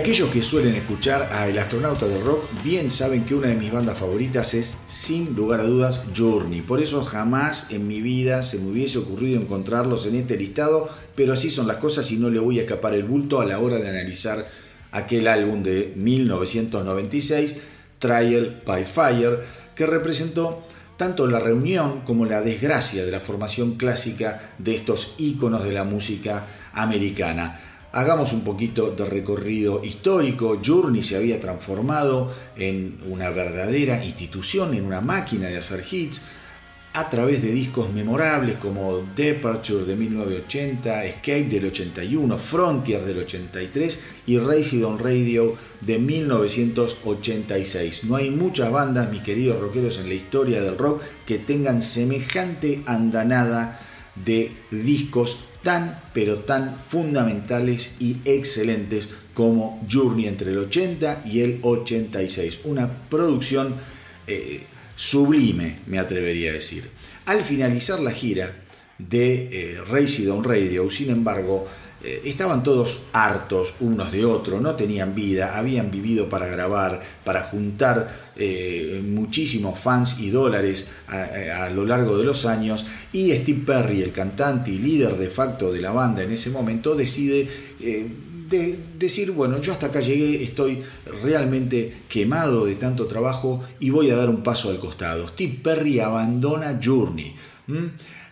Aquellos 0.00 0.30
que 0.30 0.42
suelen 0.42 0.74
escuchar 0.76 1.28
a 1.30 1.46
El 1.46 1.58
Astronauta 1.58 2.08
del 2.08 2.24
Rock 2.24 2.48
bien 2.64 2.88
saben 2.88 3.26
que 3.26 3.34
una 3.34 3.48
de 3.48 3.54
mis 3.54 3.70
bandas 3.70 3.98
favoritas 3.98 4.54
es, 4.54 4.76
sin 4.88 5.36
lugar 5.36 5.60
a 5.60 5.64
dudas, 5.64 6.00
Journey. 6.16 6.62
Por 6.62 6.80
eso 6.80 7.04
jamás 7.04 7.66
en 7.68 7.86
mi 7.86 8.00
vida 8.00 8.42
se 8.42 8.56
me 8.56 8.70
hubiese 8.70 8.96
ocurrido 8.96 9.38
encontrarlos 9.38 10.06
en 10.06 10.14
este 10.14 10.38
listado, 10.38 10.88
pero 11.14 11.34
así 11.34 11.50
son 11.50 11.66
las 11.66 11.76
cosas 11.76 12.10
y 12.12 12.16
no 12.16 12.30
le 12.30 12.40
voy 12.40 12.58
a 12.58 12.62
escapar 12.62 12.94
el 12.94 13.02
bulto 13.02 13.42
a 13.42 13.44
la 13.44 13.58
hora 13.58 13.76
de 13.76 13.90
analizar 13.90 14.48
aquel 14.90 15.28
álbum 15.28 15.62
de 15.62 15.92
1996, 15.94 17.56
Trial 17.98 18.62
by 18.64 18.86
Fire, 18.86 19.40
que 19.74 19.84
representó 19.84 20.62
tanto 20.96 21.26
la 21.26 21.40
reunión 21.40 22.00
como 22.06 22.24
la 22.24 22.40
desgracia 22.40 23.04
de 23.04 23.10
la 23.10 23.20
formación 23.20 23.74
clásica 23.74 24.40
de 24.56 24.76
estos 24.76 25.16
íconos 25.18 25.62
de 25.62 25.72
la 25.72 25.84
música 25.84 26.46
americana. 26.72 27.60
Hagamos 27.92 28.32
un 28.32 28.44
poquito 28.44 28.92
de 28.92 29.04
recorrido 29.04 29.82
histórico. 29.82 30.60
Journey 30.64 31.02
se 31.02 31.16
había 31.16 31.40
transformado 31.40 32.32
en 32.56 33.00
una 33.06 33.30
verdadera 33.30 34.04
institución, 34.04 34.74
en 34.74 34.86
una 34.86 35.00
máquina 35.00 35.48
de 35.48 35.58
hacer 35.58 35.84
hits 35.90 36.22
a 36.92 37.08
través 37.08 37.40
de 37.42 37.52
discos 37.52 37.92
memorables 37.92 38.58
como 38.58 39.04
Departure 39.16 39.84
de 39.84 39.96
1980, 39.96 41.04
Escape 41.04 41.44
del 41.44 41.66
81, 41.66 42.38
Frontier 42.38 43.04
del 43.04 43.18
83 43.18 44.00
y 44.26 44.38
Racing 44.38 44.82
on 44.84 44.98
Radio 44.98 45.54
de 45.80 45.98
1986. 45.98 48.04
No 48.04 48.16
hay 48.16 48.30
muchas 48.30 48.72
bandas, 48.72 49.10
mis 49.10 49.22
queridos 49.22 49.60
rockeros, 49.60 49.98
en 49.98 50.08
la 50.08 50.14
historia 50.14 50.62
del 50.62 50.78
rock 50.78 51.02
que 51.26 51.36
tengan 51.38 51.82
semejante 51.82 52.82
andanada 52.86 53.78
de 54.24 54.52
discos 54.70 55.49
tan 55.62 55.98
pero 56.12 56.36
tan 56.36 56.76
fundamentales 56.88 57.94
y 57.98 58.16
excelentes 58.24 59.08
como 59.34 59.86
Journey 59.90 60.26
entre 60.26 60.50
el 60.50 60.58
80 60.58 61.22
y 61.26 61.40
el 61.40 61.60
86. 61.62 62.60
Una 62.64 62.88
producción 63.08 63.74
eh, 64.26 64.64
sublime, 64.96 65.78
me 65.86 65.98
atrevería 65.98 66.50
a 66.50 66.54
decir. 66.54 66.88
Al 67.26 67.42
finalizar 67.42 68.00
la 68.00 68.10
gira 68.10 68.54
de 68.98 69.76
eh, 69.82 70.30
on 70.30 70.44
Radio, 70.44 70.90
sin 70.90 71.10
embargo, 71.10 71.66
eh, 72.02 72.22
estaban 72.24 72.62
todos 72.62 73.00
hartos 73.12 73.74
unos 73.80 74.10
de 74.10 74.24
otros, 74.24 74.60
no 74.60 74.74
tenían 74.74 75.14
vida, 75.14 75.58
habían 75.58 75.90
vivido 75.90 76.28
para 76.28 76.46
grabar, 76.46 77.02
para 77.24 77.42
juntar 77.42 78.29
eh, 78.42 79.02
muchísimos 79.04 79.78
fans 79.78 80.18
y 80.18 80.30
dólares 80.30 80.86
a, 81.08 81.68
lo 81.68 81.84
largo 81.84 82.16
de 82.16 82.24
los 82.24 82.46
años, 82.46 82.86
y 83.12 83.32
Steve 83.32 83.62
Perry, 83.66 84.00
el 84.00 84.12
cantante 84.12 84.70
y 84.70 84.78
líder 84.78 85.18
de 85.18 85.28
facto 85.28 85.70
de 85.70 85.82
la 85.82 85.92
banda 85.92 86.22
en 86.22 86.32
ese 86.32 86.50
momento, 86.50 86.94
decide... 86.94 87.46
Eh, 87.80 88.08
decir, 88.98 89.30
bueno, 89.30 89.60
yo 89.60 89.72
hasta 89.72 89.86
acá 89.86 90.00
llegué, 90.00 90.42
estoy 90.42 90.82
realmente 91.22 91.94
quemado 92.08 92.66
de 92.66 92.74
tanto 92.74 93.06
trabajo 93.06 93.62
y 93.78 93.90
voy 93.90 94.10
a 94.10 94.16
dar 94.16 94.28
un 94.28 94.42
paso 94.42 94.70
al 94.70 94.80
costado. 94.80 95.28
Steve 95.28 95.60
Perry 95.62 96.00
abandona 96.00 96.80
Journey. 96.82 97.36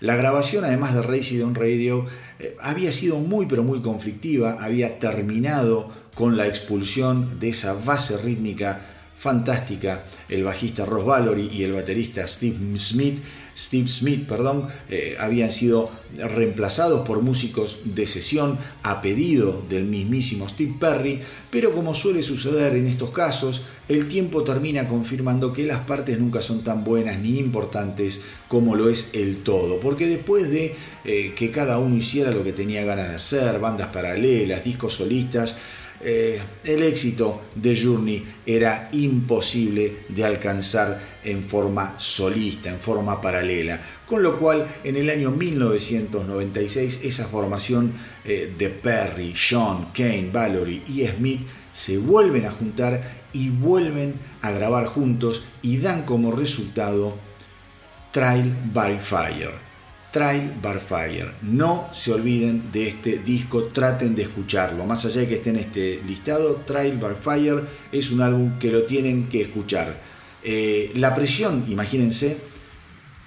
La 0.00 0.16
grabación, 0.16 0.64
además 0.64 0.94
de 0.94 1.02
Racing 1.02 1.42
on 1.42 1.54
Radio, 1.54 2.06
eh, 2.40 2.56
había 2.60 2.90
sido 2.92 3.20
muy 3.20 3.46
pero 3.46 3.62
muy 3.62 3.80
conflictiva, 3.80 4.56
había 4.58 4.98
terminado 4.98 5.88
con 6.14 6.36
la 6.36 6.48
expulsión 6.48 7.38
de 7.38 7.50
esa 7.50 7.74
base 7.74 8.16
rítmica 8.16 8.80
fantástica, 9.18 10.04
el 10.28 10.44
bajista 10.44 10.84
Ross 10.86 11.04
Valory 11.04 11.50
y 11.52 11.64
el 11.64 11.72
baterista 11.72 12.26
Steve 12.26 12.56
Smith, 12.78 13.18
Steve 13.58 13.88
Smith, 13.88 14.24
perdón, 14.28 14.68
eh, 14.88 15.16
habían 15.18 15.50
sido 15.50 15.90
reemplazados 16.16 17.04
por 17.04 17.22
músicos 17.22 17.80
de 17.84 18.06
sesión 18.06 18.56
a 18.84 19.02
pedido 19.02 19.64
del 19.68 19.84
mismísimo 19.84 20.48
Steve 20.48 20.74
Perry, 20.78 21.20
pero 21.50 21.72
como 21.72 21.92
suele 21.92 22.22
suceder 22.22 22.76
en 22.76 22.86
estos 22.86 23.10
casos, 23.10 23.62
el 23.88 24.06
tiempo 24.06 24.44
termina 24.44 24.86
confirmando 24.86 25.52
que 25.52 25.66
las 25.66 25.80
partes 25.80 26.20
nunca 26.20 26.40
son 26.40 26.62
tan 26.62 26.84
buenas 26.84 27.18
ni 27.18 27.38
importantes 27.38 28.20
como 28.46 28.76
lo 28.76 28.88
es 28.88 29.10
el 29.14 29.38
todo, 29.38 29.80
porque 29.80 30.06
después 30.06 30.48
de 30.50 30.76
eh, 31.04 31.32
que 31.34 31.50
cada 31.50 31.78
uno 31.78 31.96
hiciera 31.96 32.30
lo 32.30 32.44
que 32.44 32.52
tenía 32.52 32.84
ganas 32.84 33.08
de 33.08 33.16
hacer, 33.16 33.58
bandas 33.58 33.88
paralelas, 33.88 34.62
discos 34.62 34.94
solistas, 34.94 35.56
eh, 36.00 36.40
el 36.64 36.82
éxito 36.82 37.42
de 37.54 37.76
Journey 37.76 38.24
era 38.46 38.88
imposible 38.92 39.98
de 40.08 40.24
alcanzar 40.24 41.00
en 41.24 41.42
forma 41.44 41.94
solista, 41.98 42.70
en 42.70 42.78
forma 42.78 43.20
paralela. 43.20 43.80
Con 44.06 44.22
lo 44.22 44.38
cual, 44.38 44.66
en 44.84 44.96
el 44.96 45.10
año 45.10 45.30
1996, 45.30 47.00
esa 47.02 47.26
formación 47.26 47.92
eh, 48.24 48.52
de 48.56 48.68
Perry, 48.68 49.34
Sean, 49.36 49.86
Kane, 49.92 50.30
Valerie 50.32 50.82
y 50.88 51.06
Smith 51.06 51.40
se 51.74 51.98
vuelven 51.98 52.46
a 52.46 52.50
juntar 52.50 53.02
y 53.32 53.50
vuelven 53.50 54.14
a 54.40 54.50
grabar 54.52 54.86
juntos 54.86 55.42
y 55.62 55.78
dan 55.78 56.02
como 56.02 56.32
resultado 56.32 57.16
Trial 58.12 58.56
by 58.72 58.98
Fire. 58.98 59.67
Trial 60.10 60.54
by 60.62 60.80
Fire. 60.80 61.32
No 61.42 61.88
se 61.92 62.12
olviden 62.12 62.72
de 62.72 62.88
este 62.88 63.18
disco, 63.18 63.64
traten 63.64 64.14
de 64.14 64.22
escucharlo. 64.22 64.86
Más 64.86 65.04
allá 65.04 65.20
de 65.20 65.28
que 65.28 65.34
esté 65.34 65.50
en 65.50 65.56
este 65.56 66.00
listado, 66.06 66.62
Trial 66.66 66.98
by 66.98 67.14
Fire 67.22 67.62
es 67.92 68.10
un 68.10 68.22
álbum 68.22 68.58
que 68.58 68.70
lo 68.70 68.84
tienen 68.84 69.26
que 69.28 69.42
escuchar. 69.42 69.94
Eh, 70.42 70.92
la 70.94 71.14
presión, 71.14 71.64
imagínense, 71.68 72.38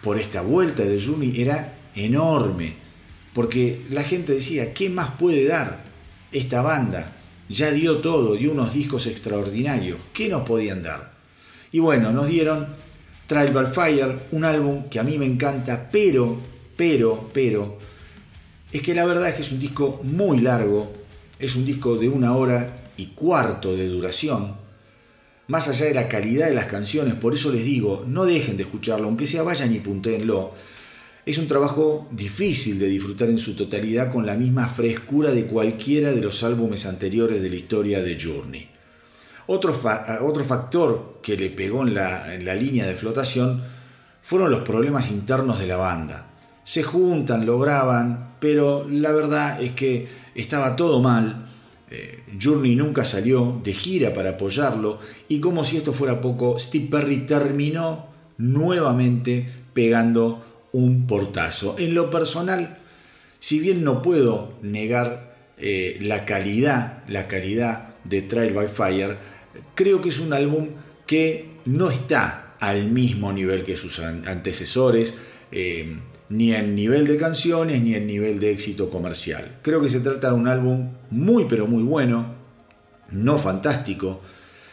por 0.01 0.17
esta 0.17 0.41
vuelta 0.41 0.83
de 0.83 0.99
Juni 0.99 1.39
era 1.39 1.73
enorme, 1.95 2.73
porque 3.33 3.81
la 3.91 4.03
gente 4.03 4.33
decía, 4.33 4.73
¿qué 4.73 4.89
más 4.89 5.11
puede 5.19 5.45
dar 5.45 5.83
esta 6.31 6.61
banda? 6.61 7.13
Ya 7.47 7.69
dio 7.71 7.97
todo, 7.97 8.35
dio 8.35 8.53
unos 8.53 8.73
discos 8.73 9.05
extraordinarios, 9.05 9.99
¿qué 10.13 10.29
nos 10.29 10.47
podían 10.47 10.81
dar? 10.81 11.11
Y 11.71 11.79
bueno, 11.79 12.11
nos 12.11 12.27
dieron 12.27 12.65
Trial 13.27 13.53
by 13.53 13.67
Fire, 13.67 14.19
un 14.31 14.45
álbum 14.45 14.89
que 14.89 14.99
a 14.99 15.03
mí 15.03 15.17
me 15.17 15.25
encanta, 15.25 15.89
pero 15.91 16.50
pero, 16.81 17.29
pero, 17.31 17.77
es 18.71 18.81
que 18.81 18.95
la 18.95 19.05
verdad 19.05 19.27
es 19.27 19.35
que 19.35 19.43
es 19.43 19.51
un 19.51 19.59
disco 19.59 20.01
muy 20.01 20.39
largo, 20.39 20.91
es 21.37 21.55
un 21.55 21.63
disco 21.63 21.95
de 21.95 22.09
una 22.09 22.35
hora 22.35 22.75
y 22.97 23.09
cuarto 23.09 23.77
de 23.77 23.87
duración, 23.87 24.55
más 25.45 25.67
allá 25.67 25.85
de 25.85 25.93
la 25.93 26.07
calidad 26.07 26.47
de 26.47 26.55
las 26.55 26.65
canciones, 26.65 27.13
por 27.13 27.35
eso 27.35 27.51
les 27.51 27.63
digo, 27.63 28.03
no 28.07 28.25
dejen 28.25 28.57
de 28.57 28.63
escucharlo, 28.63 29.05
aunque 29.05 29.27
sea 29.27 29.43
vayan 29.43 29.75
y 29.75 29.79
puntéenlo. 29.79 30.55
Es 31.23 31.37
un 31.37 31.47
trabajo 31.47 32.07
difícil 32.09 32.79
de 32.79 32.87
disfrutar 32.87 33.29
en 33.29 33.37
su 33.37 33.55
totalidad 33.55 34.11
con 34.11 34.25
la 34.25 34.33
misma 34.33 34.67
frescura 34.67 35.29
de 35.29 35.45
cualquiera 35.45 36.11
de 36.13 36.21
los 36.21 36.41
álbumes 36.41 36.87
anteriores 36.87 37.43
de 37.43 37.49
la 37.51 37.57
historia 37.57 38.01
de 38.01 38.19
Journey. 38.19 38.67
Otro, 39.45 39.79
otro 40.21 40.45
factor 40.45 41.19
que 41.21 41.37
le 41.37 41.51
pegó 41.51 41.85
en 41.85 41.93
la 41.93 42.55
línea 42.55 42.87
de 42.87 42.95
flotación 42.95 43.63
fueron 44.23 44.49
los 44.49 44.61
problemas 44.61 45.11
internos 45.11 45.59
de 45.59 45.67
la 45.67 45.77
banda 45.77 46.30
se 46.71 46.83
juntan, 46.83 47.45
lo 47.45 47.59
graban, 47.59 48.35
pero 48.39 48.87
la 48.89 49.11
verdad 49.11 49.61
es 49.61 49.73
que 49.73 50.07
estaba 50.35 50.77
todo 50.77 51.01
mal. 51.01 51.49
Eh, 51.89 52.23
Journey 52.41 52.77
nunca 52.77 53.03
salió 53.03 53.59
de 53.61 53.73
gira 53.73 54.13
para 54.13 54.29
apoyarlo 54.29 54.97
y 55.27 55.41
como 55.41 55.65
si 55.65 55.75
esto 55.75 55.91
fuera 55.91 56.21
poco, 56.21 56.57
Steve 56.57 56.87
Perry 56.89 57.25
terminó 57.25 58.07
nuevamente 58.37 59.45
pegando 59.73 60.45
un 60.71 61.07
portazo. 61.07 61.75
En 61.77 61.93
lo 61.93 62.09
personal, 62.09 62.77
si 63.41 63.59
bien 63.59 63.83
no 63.83 64.01
puedo 64.01 64.53
negar 64.61 65.35
eh, 65.57 65.97
la 65.99 66.23
calidad, 66.23 67.03
la 67.09 67.27
calidad 67.27 67.95
de 68.05 68.21
Trial 68.21 68.53
by 68.53 68.69
Fire, 68.69 69.17
creo 69.75 70.01
que 70.01 70.07
es 70.07 70.19
un 70.21 70.31
álbum 70.31 70.69
que 71.05 71.49
no 71.65 71.91
está 71.91 72.55
al 72.61 72.85
mismo 72.85 73.33
nivel 73.33 73.65
que 73.65 73.75
sus 73.75 73.99
antecesores. 73.99 75.13
Eh, 75.51 75.97
ni 76.31 76.53
en 76.53 76.75
nivel 76.75 77.05
de 77.05 77.17
canciones 77.17 77.81
ni 77.81 77.93
en 77.93 78.07
nivel 78.07 78.39
de 78.39 78.51
éxito 78.51 78.89
comercial. 78.89 79.59
Creo 79.61 79.81
que 79.81 79.89
se 79.89 79.99
trata 79.99 80.29
de 80.29 80.35
un 80.35 80.47
álbum 80.47 80.89
muy 81.09 81.45
pero 81.45 81.67
muy 81.67 81.83
bueno, 81.83 82.33
no 83.11 83.37
fantástico. 83.37 84.21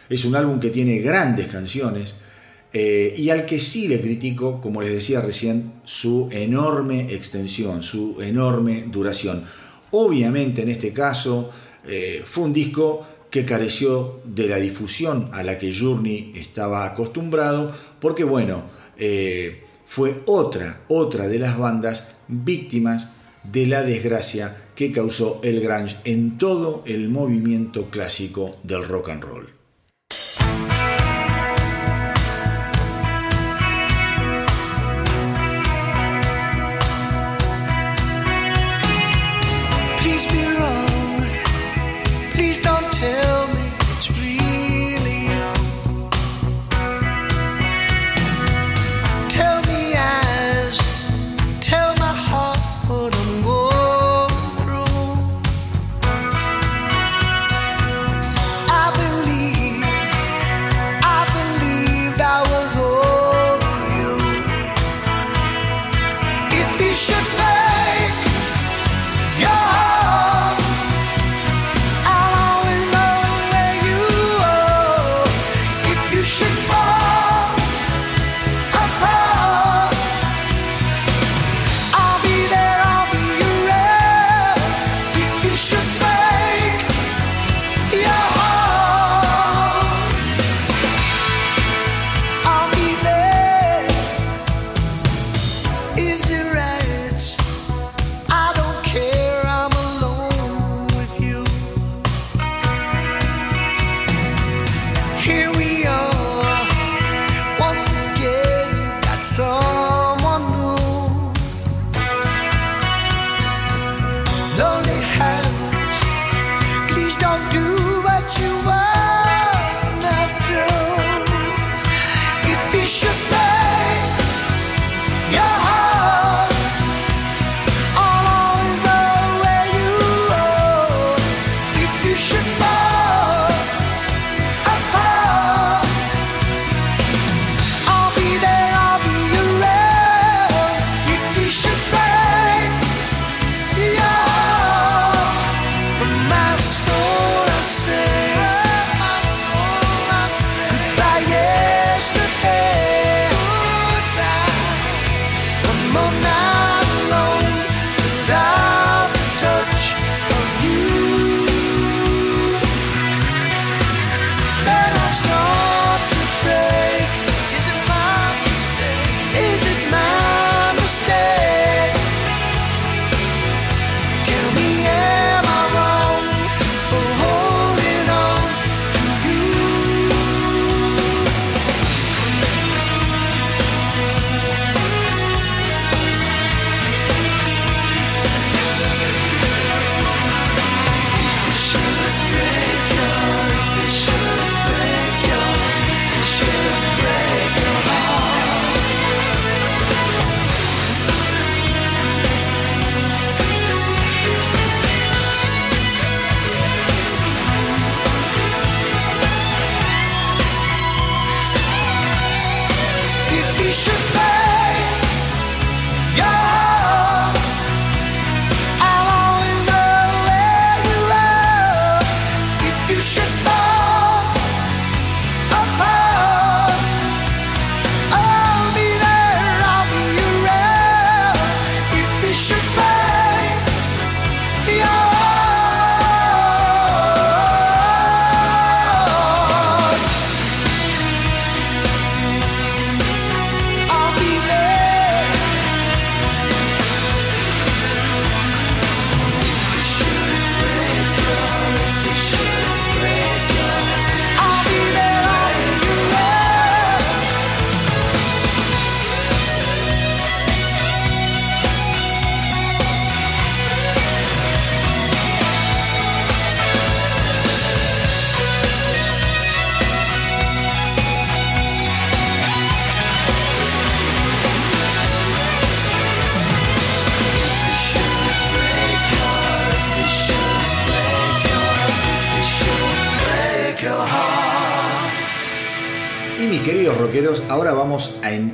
Es 0.09 0.25
un 0.25 0.37
álbum 0.37 0.61
que 0.61 0.71
tiene 0.71 0.99
grandes 0.99 1.49
canciones 1.49 2.14
eh, 2.73 3.12
y 3.16 3.31
al 3.31 3.44
que 3.44 3.59
sí 3.59 3.88
le 3.88 4.01
critico, 4.01 4.61
como 4.61 4.81
les 4.81 4.92
decía 4.92 5.21
recién, 5.21 5.73
su 5.85 6.29
enorme 6.31 7.12
extensión, 7.12 7.83
su 7.83 8.23
enorme 8.23 8.85
duración. 8.87 9.42
Obviamente 9.90 10.62
en 10.62 10.68
este 10.68 10.92
caso 10.92 11.51
eh, 11.87 12.23
fue 12.25 12.44
un 12.44 12.53
disco 12.53 13.05
que 13.31 13.44
careció 13.44 14.21
de 14.25 14.47
la 14.47 14.59
difusión 14.59 15.29
a 15.33 15.42
la 15.42 15.59
que 15.59 15.75
Journey 15.75 16.33
estaba 16.37 16.87
acostumbrado, 16.87 17.73
porque 17.99 18.23
bueno, 18.23 18.64
eh, 18.97 19.64
fue 19.88 20.22
otra, 20.27 20.83
otra 20.88 21.29
de 21.29 21.38
las 21.38 21.59
bandas 21.59 22.09
víctimas 22.29 23.09
de 23.42 23.66
la 23.66 23.83
desgracia 23.83 24.55
que 24.74 24.92
causó 24.92 25.40
el 25.42 25.61
grunge 25.61 25.96
en 26.05 26.37
todo 26.37 26.83
el 26.87 27.09
movimiento 27.09 27.87
clásico 27.87 28.59
del 28.62 28.87
rock 28.87 29.09
and 29.09 29.24
roll. 29.24 29.48
Please 42.35 42.61
don't 42.61 42.92
tell 42.92 43.38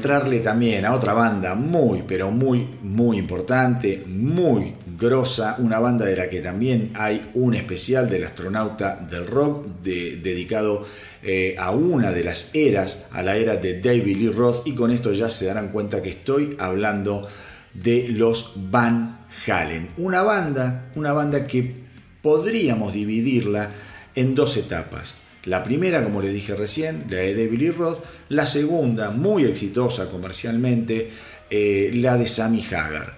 entrarle 0.05 0.41
también 0.41 0.85
a 0.85 0.95
otra 0.95 1.15
banda 1.15 1.55
muy, 1.55 2.05
pero 2.07 2.31
muy, 2.31 2.69
muy 2.83 3.17
importante, 3.17 4.03
muy 4.07 4.75
grosa, 4.99 5.57
una 5.61 5.79
banda 5.79 6.05
de 6.05 6.15
la 6.15 6.29
que 6.29 6.43
también 6.43 6.91
hay 6.93 7.31
un 7.33 7.55
especial 7.55 8.11
del 8.11 8.25
astronauta 8.25 8.97
del 9.11 9.27
rock 9.27 9.67
dedicado 9.83 10.85
eh, 11.23 11.57
a 11.59 11.71
una 11.71 12.13
de 12.13 12.23
las 12.23 12.51
eras, 12.53 13.07
a 13.13 13.23
la 13.23 13.37
era 13.37 13.57
de 13.57 13.81
David 13.81 14.19
Lee 14.19 14.29
Roth, 14.29 14.67
y 14.67 14.75
con 14.75 14.91
esto 14.91 15.11
ya 15.15 15.31
se 15.31 15.47
darán 15.47 15.69
cuenta 15.69 16.03
que 16.03 16.11
estoy 16.11 16.55
hablando 16.59 17.27
de 17.73 18.09
los 18.11 18.53
Van 18.57 19.21
Halen, 19.47 19.89
una 19.97 20.21
banda, 20.21 20.91
una 20.97 21.15
banda 21.15 21.47
que 21.47 21.77
podríamos 22.21 22.93
dividirla 22.93 23.71
en 24.15 24.35
dos 24.35 24.59
etapas. 24.59 25.15
La 25.47 25.63
primera, 25.63 26.03
como 26.03 26.23
le 26.23 26.33
dije 26.33 26.55
recién, 26.55 27.05
la 27.11 27.19
de 27.19 27.35
David 27.35 27.59
Lee 27.59 27.71
Roth. 27.71 28.03
La 28.31 28.47
segunda, 28.47 29.11
muy 29.11 29.45
exitosa 29.45 30.11
comercialmente, 30.11 31.11
eh, 31.51 31.91
la 31.95 32.17
de 32.17 32.27
Sammy 32.27 32.65
Hagar. 32.65 33.15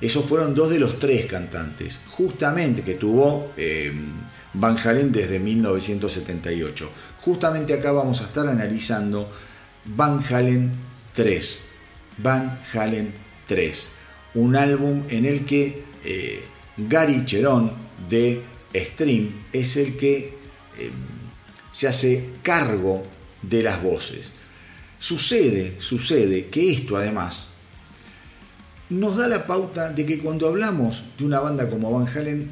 Esos 0.00 0.26
fueron 0.26 0.54
dos 0.54 0.70
de 0.70 0.78
los 0.78 0.98
tres 0.98 1.26
cantantes, 1.26 1.98
justamente 2.08 2.82
que 2.82 2.94
tuvo 2.94 3.52
eh, 3.56 3.92
Van 4.54 4.76
Halen 4.78 5.10
desde 5.10 5.38
1978. 5.38 6.90
Justamente 7.20 7.74
acá 7.74 7.92
vamos 7.92 8.20
a 8.20 8.24
estar 8.24 8.46
analizando 8.46 9.30
Van 9.86 10.22
Halen 10.28 10.70
3. 11.14 11.60
Van 12.18 12.60
Halen 12.72 13.12
3. 13.46 13.88
Un 14.34 14.56
álbum 14.56 15.02
en 15.08 15.24
el 15.24 15.44
que 15.46 15.82
eh, 16.04 16.44
Gary 16.76 17.24
Cherón 17.24 17.72
de 18.08 18.42
Stream 18.74 19.30
es 19.52 19.76
el 19.76 19.96
que 19.96 20.38
se 21.78 21.86
hace 21.86 22.24
cargo 22.42 23.04
de 23.40 23.62
las 23.62 23.80
voces. 23.80 24.32
Sucede, 24.98 25.76
sucede 25.78 26.46
que 26.46 26.72
esto 26.72 26.96
además 26.96 27.46
nos 28.90 29.16
da 29.16 29.28
la 29.28 29.46
pauta 29.46 29.90
de 29.90 30.04
que 30.04 30.18
cuando 30.18 30.48
hablamos 30.48 31.04
de 31.16 31.24
una 31.24 31.38
banda 31.38 31.70
como 31.70 31.92
Van 31.92 32.08
Halen, 32.08 32.50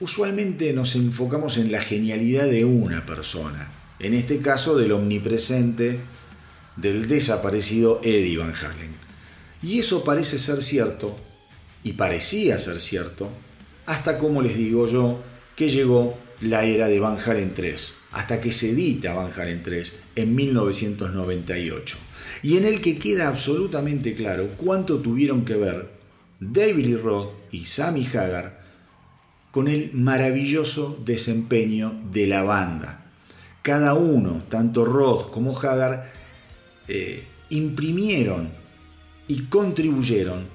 usualmente 0.00 0.72
nos 0.72 0.96
enfocamos 0.96 1.56
en 1.56 1.70
la 1.70 1.80
genialidad 1.80 2.48
de 2.48 2.64
una 2.64 3.06
persona, 3.06 3.70
en 4.00 4.14
este 4.14 4.38
caso 4.38 4.76
del 4.76 4.90
omnipresente, 4.90 6.00
del 6.74 7.06
desaparecido 7.06 8.00
Eddie 8.02 8.38
Van 8.38 8.56
Halen. 8.56 8.92
Y 9.62 9.78
eso 9.78 10.02
parece 10.02 10.40
ser 10.40 10.64
cierto, 10.64 11.16
y 11.84 11.92
parecía 11.92 12.58
ser 12.58 12.80
cierto, 12.80 13.30
hasta 13.86 14.18
como 14.18 14.42
les 14.42 14.56
digo 14.56 14.88
yo, 14.88 15.22
que 15.54 15.70
llegó 15.70 16.18
la 16.40 16.64
era 16.64 16.88
de 16.88 16.98
Van 16.98 17.18
Halen 17.24 17.54
3 17.54 17.97
hasta 18.12 18.40
que 18.40 18.52
se 18.52 18.70
edita 18.70 19.14
Van 19.14 19.32
Halen 19.32 19.62
3 19.62 19.92
en 20.16 20.34
1998, 20.34 21.96
y 22.42 22.56
en 22.56 22.64
el 22.64 22.80
que 22.80 22.98
queda 22.98 23.28
absolutamente 23.28 24.14
claro 24.14 24.48
cuánto 24.56 24.98
tuvieron 24.98 25.44
que 25.44 25.56
ver 25.56 25.90
David 26.40 26.86
Lee 26.86 26.96
Roth 26.96 27.32
y 27.50 27.64
Sammy 27.64 28.06
Hagar 28.06 28.58
con 29.50 29.68
el 29.68 29.92
maravilloso 29.92 30.98
desempeño 31.04 32.00
de 32.12 32.26
la 32.26 32.42
banda. 32.42 33.06
Cada 33.62 33.94
uno, 33.94 34.44
tanto 34.48 34.84
Roth 34.84 35.30
como 35.30 35.58
Hagar, 35.58 36.10
eh, 36.86 37.22
imprimieron 37.50 38.50
y 39.26 39.42
contribuyeron 39.44 40.46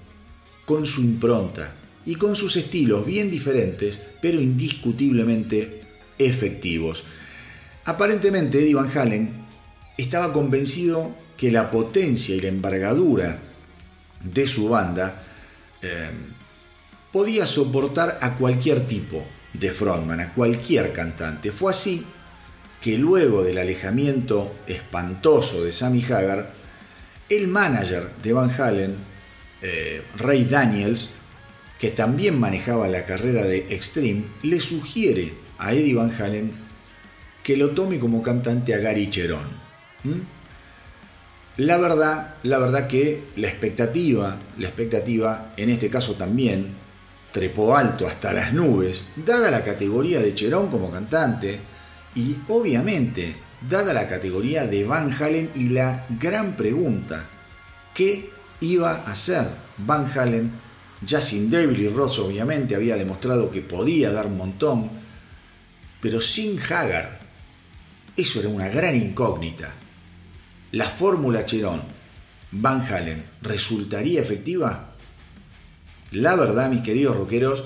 con 0.65 0.87
su 0.87 1.01
impronta 1.01 1.75
y 2.05 2.15
con 2.15 2.35
sus 2.35 2.55
estilos 2.55 3.05
bien 3.05 3.29
diferentes, 3.29 3.99
pero 4.21 4.39
indiscutiblemente 4.39 5.81
efectivos. 6.17 7.03
Aparentemente 7.85 8.59
Eddie 8.59 8.75
Van 8.75 8.89
Halen 8.97 9.33
estaba 9.97 10.31
convencido 10.31 11.15
que 11.35 11.51
la 11.51 11.69
potencia 11.69 12.35
y 12.35 12.39
la 12.39 12.47
envergadura 12.47 13.37
de 14.23 14.47
su 14.47 14.69
banda 14.69 15.23
eh, 15.81 16.09
podía 17.11 17.45
soportar 17.45 18.17
a 18.21 18.35
cualquier 18.35 18.87
tipo 18.87 19.23
de 19.51 19.71
frontman, 19.71 20.21
a 20.21 20.33
cualquier 20.33 20.93
cantante. 20.93 21.51
Fue 21.51 21.71
así 21.71 22.05
que 22.81 22.97
luego 22.97 23.43
del 23.43 23.57
alejamiento 23.57 24.55
espantoso 24.65 25.63
de 25.63 25.71
Sammy 25.71 26.03
Hagar, 26.03 26.53
el 27.29 27.47
manager 27.47 28.09
de 28.21 28.33
Van 28.33 28.49
Halen, 28.49 28.95
eh, 29.61 30.01
Ray 30.17 30.45
Daniels, 30.45 31.09
que 31.79 31.91
también 31.91 32.39
manejaba 32.39 32.87
la 32.87 33.05
carrera 33.05 33.43
de 33.43 33.73
Extreme, 33.73 34.23
le 34.41 34.61
sugiere 34.61 35.33
a 35.57 35.73
Eddie 35.73 35.95
Van 35.95 36.11
Halen 36.11 36.62
que 37.43 37.57
lo 37.57 37.71
tome 37.71 37.99
como 37.99 38.23
cantante 38.23 38.73
a 38.73 38.79
Gary 38.79 39.09
Cherón. 39.09 39.47
La 41.57 41.77
verdad, 41.77 42.35
la 42.43 42.57
verdad 42.57 42.87
que 42.87 43.25
la 43.35 43.47
expectativa, 43.47 44.37
la 44.57 44.67
expectativa 44.67 45.53
en 45.55 45.69
este 45.69 45.89
caso 45.89 46.15
también 46.15 46.67
trepó 47.31 47.75
alto 47.75 48.07
hasta 48.07 48.33
las 48.33 48.53
nubes, 48.53 49.03
dada 49.15 49.51
la 49.51 49.63
categoría 49.63 50.19
de 50.19 50.33
Cherón 50.33 50.69
como 50.69 50.89
cantante 50.89 51.59
y 52.15 52.37
obviamente 52.47 53.35
dada 53.69 53.93
la 53.93 54.07
categoría 54.07 54.65
de 54.65 54.83
Van 54.83 55.11
Halen 55.11 55.49
y 55.55 55.69
la 55.69 56.05
gran 56.19 56.55
pregunta, 56.55 57.25
¿qué 57.93 58.29
iba 58.61 58.91
a 58.91 59.11
hacer 59.11 59.47
Van 59.79 60.09
Halen? 60.15 60.51
Ya 61.05 61.21
sin 61.21 61.49
David 61.49 61.77
y 61.77 61.87
Ross 61.89 62.19
obviamente 62.19 62.75
había 62.75 62.95
demostrado 62.95 63.51
que 63.51 63.61
podía 63.61 64.11
dar 64.11 64.27
un 64.27 64.37
montón, 64.37 64.89
pero 66.01 66.21
sin 66.21 66.59
Hagar, 66.59 67.19
eso 68.15 68.39
era 68.39 68.49
una 68.49 68.69
gran 68.69 68.95
incógnita. 68.95 69.73
¿La 70.71 70.85
fórmula 70.85 71.45
Cherón 71.45 71.81
Van 72.51 72.81
Halen 72.81 73.23
resultaría 73.41 74.21
efectiva? 74.21 74.89
La 76.11 76.35
verdad, 76.35 76.69
mis 76.69 76.81
queridos 76.81 77.15
rockeros, 77.15 77.63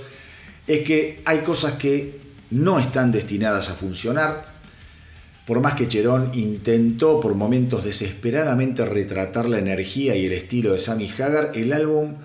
es 0.68 0.84
que 0.84 1.22
hay 1.26 1.40
cosas 1.40 1.74
que 1.74 2.20
no 2.52 2.80
están 2.80 3.12
destinadas 3.12 3.70
a 3.70 3.76
funcionar. 3.76 4.46
Por 5.46 5.62
más 5.62 5.76
que 5.76 5.88
Cherón 5.88 6.32
intentó 6.34 7.20
por 7.20 7.36
momentos 7.36 7.84
desesperadamente 7.84 8.86
retratar 8.86 9.48
la 9.48 9.60
energía 9.60 10.16
y 10.16 10.26
el 10.26 10.34
estilo 10.34 10.74
de 10.74 10.80
Sammy 10.80 11.10
Hagar, 11.10 11.52
el 11.56 11.72
álbum 11.74 12.16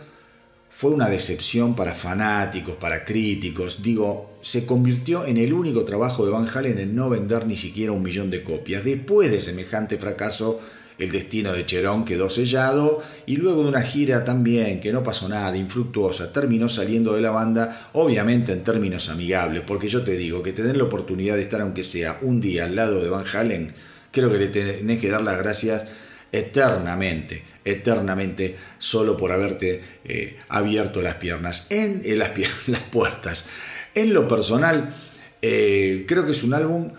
fue 0.82 0.90
una 0.90 1.08
decepción 1.08 1.76
para 1.76 1.94
fanáticos, 1.94 2.74
para 2.74 3.04
críticos. 3.04 3.84
Digo, 3.84 4.32
se 4.42 4.66
convirtió 4.66 5.24
en 5.24 5.36
el 5.36 5.52
único 5.52 5.84
trabajo 5.84 6.24
de 6.24 6.32
Van 6.32 6.48
Halen 6.52 6.76
en 6.76 6.96
no 6.96 7.08
vender 7.08 7.46
ni 7.46 7.56
siquiera 7.56 7.92
un 7.92 8.02
millón 8.02 8.30
de 8.30 8.42
copias. 8.42 8.82
Después 8.82 9.30
de 9.30 9.40
semejante 9.40 9.96
fracaso, 9.96 10.58
el 10.98 11.12
destino 11.12 11.52
de 11.52 11.64
Cherón 11.66 12.04
quedó 12.04 12.28
sellado 12.28 13.00
y 13.26 13.36
luego 13.36 13.62
de 13.62 13.68
una 13.68 13.82
gira 13.82 14.24
también 14.24 14.80
que 14.80 14.92
no 14.92 15.04
pasó 15.04 15.28
nada, 15.28 15.56
infructuosa, 15.56 16.32
terminó 16.32 16.68
saliendo 16.68 17.14
de 17.14 17.20
la 17.20 17.30
banda, 17.30 17.90
obviamente 17.92 18.50
en 18.50 18.64
términos 18.64 19.08
amigables, 19.08 19.62
porque 19.64 19.86
yo 19.86 20.02
te 20.02 20.16
digo 20.16 20.42
que 20.42 20.52
te 20.52 20.64
den 20.64 20.78
la 20.78 20.84
oportunidad 20.84 21.36
de 21.36 21.42
estar 21.42 21.60
aunque 21.60 21.84
sea 21.84 22.18
un 22.22 22.40
día 22.40 22.64
al 22.64 22.74
lado 22.74 23.00
de 23.00 23.08
Van 23.08 23.24
Halen, 23.32 23.72
creo 24.10 24.32
que 24.32 24.38
le 24.38 24.48
tenés 24.48 24.98
que 24.98 25.10
dar 25.10 25.22
las 25.22 25.38
gracias 25.38 25.86
eternamente 26.32 27.51
eternamente 27.64 28.56
solo 28.78 29.16
por 29.16 29.32
haberte 29.32 29.82
eh, 30.04 30.38
abierto 30.48 31.02
las 31.02 31.14
piernas, 31.16 31.68
en 31.70 32.02
las, 32.18 32.32
las, 32.66 32.80
puertas. 32.80 33.46
En 33.94 34.12
lo 34.12 34.28
personal, 34.28 34.94
eh, 35.40 36.04
creo 36.06 36.24
que 36.24 36.32
es 36.32 36.42
un 36.42 36.54
álbum 36.54 36.92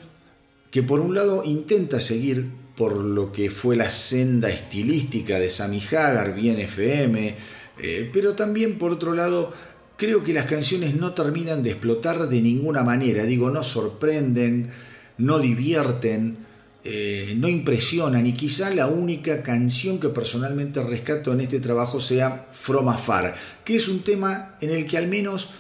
que 0.71 0.84
por 0.84 0.99
un 0.99 1.15
lado 1.15 1.43
intenta 1.43 2.02
seguir 2.02 2.47
por 2.76 2.95
lo 2.95 3.32
que 3.32 3.52
fue 3.52 3.76
la 3.76 3.89
senda 3.89 4.49
estilística 4.49 5.38
de 5.38 5.49
Sammy 5.49 5.82
Hagar, 5.91 6.34
bien 6.34 6.59
FM, 6.59 7.36
eh, 7.80 8.09
pero 8.11 8.34
también 8.34 8.78
por 8.78 8.91
otro 8.91 9.14
lado 9.14 9.53
creo 9.97 10.24
que 10.24 10.34
las 10.34 10.45
canciones 10.45 10.95
no 10.95 11.14
terminan 11.14 11.61
de 11.61 11.72
explotar 11.72 12.28
de 12.28 12.41
ninguna 12.41 12.84
manera, 12.84 13.24
digo, 13.26 13.49
no 13.51 13.64
sorprenden, 13.64 14.72
no 15.18 15.39
divierten, 15.39 16.38
eh, 16.86 17.34
no 17.38 17.47
impresionan 17.47 18.27
y 18.27 18.34
quizá 18.34 18.69
la 18.69 18.88
única 18.88 19.41
canción 19.41 19.99
que 19.99 20.09
personalmente 20.09 20.84
rescato 20.84 21.31
en 21.31 21.39
este 21.39 21.61
trabajo 21.61 22.01
sea 22.01 22.49
From 22.51 22.89
Afar, 22.89 23.36
que 23.63 23.77
es 23.77 23.88
un 23.88 24.01
tema 24.01 24.57
en 24.59 24.71
el 24.71 24.86
que 24.86 24.97
al 24.97 25.07
menos 25.07 25.51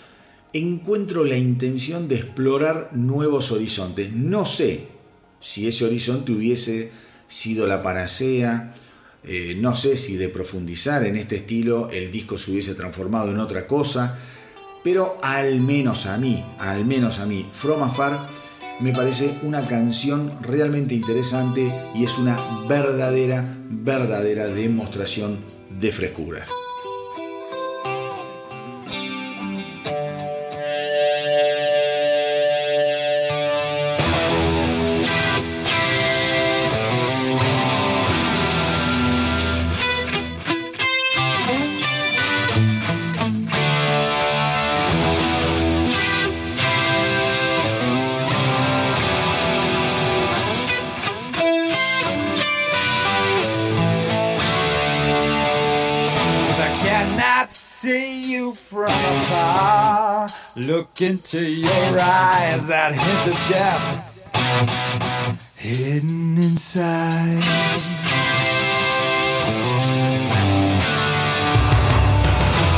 encuentro 0.51 1.23
la 1.23 1.37
intención 1.37 2.09
de 2.09 2.15
explorar 2.15 2.89
nuevos 2.91 3.53
horizontes. 3.53 4.11
No 4.11 4.45
sé 4.45 4.87
si 5.39 5.65
ese 5.65 5.85
horizonte 5.85 6.33
hubiese 6.33 6.91
sido 7.29 7.67
la 7.67 7.81
panacea, 7.81 8.73
eh, 9.23 9.55
no 9.57 9.77
sé 9.77 9.95
si 9.95 10.17
de 10.17 10.27
profundizar 10.27 11.05
en 11.05 11.15
este 11.15 11.37
estilo 11.37 11.89
el 11.89 12.11
disco 12.11 12.37
se 12.37 12.51
hubiese 12.51 12.75
transformado 12.75 13.31
en 13.31 13.39
otra 13.39 13.65
cosa, 13.65 14.19
pero 14.83 15.19
al 15.23 15.61
menos 15.61 16.05
a 16.05 16.17
mí, 16.17 16.43
al 16.59 16.85
menos 16.85 17.19
a 17.19 17.25
mí, 17.25 17.49
From 17.53 17.81
Afar 17.81 18.42
me 18.83 18.91
parece 18.91 19.33
una 19.43 19.65
canción 19.65 20.33
realmente 20.41 20.93
interesante 20.93 21.73
y 21.95 22.03
es 22.03 22.17
una 22.17 22.65
verdadera, 22.67 23.45
verdadera 23.69 24.47
demostración 24.47 25.37
de 25.79 25.91
frescura. 25.93 26.45
Look 60.55 61.01
into 61.01 61.43
your 61.43 61.99
eyes, 61.99 62.67
that 62.67 62.93
hint 62.93 63.27
of 63.33 63.49
death 63.49 64.13
hidden 65.57 66.37
inside. 66.37 67.41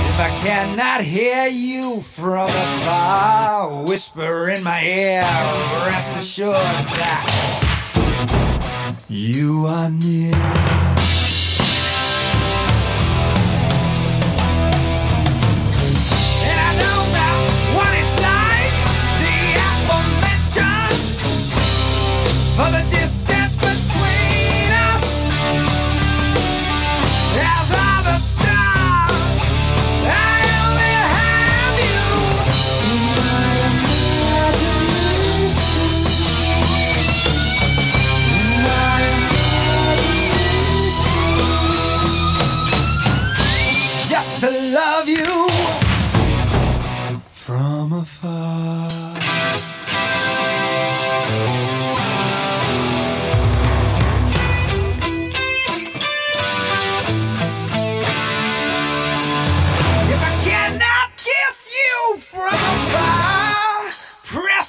If 0.07 0.19
I 0.21 0.29
cannot 0.41 1.01
hear 1.01 1.47
you 1.47 1.99
from 1.99 2.47
afar, 2.47 3.83
whisper 3.83 4.47
in 4.47 4.63
my 4.63 4.81
ear, 4.81 5.23
rest 5.85 6.15
assured 6.15 6.55
that 6.55 7.25
you 9.09 9.65
are 9.67 9.89
near. 9.89 10.84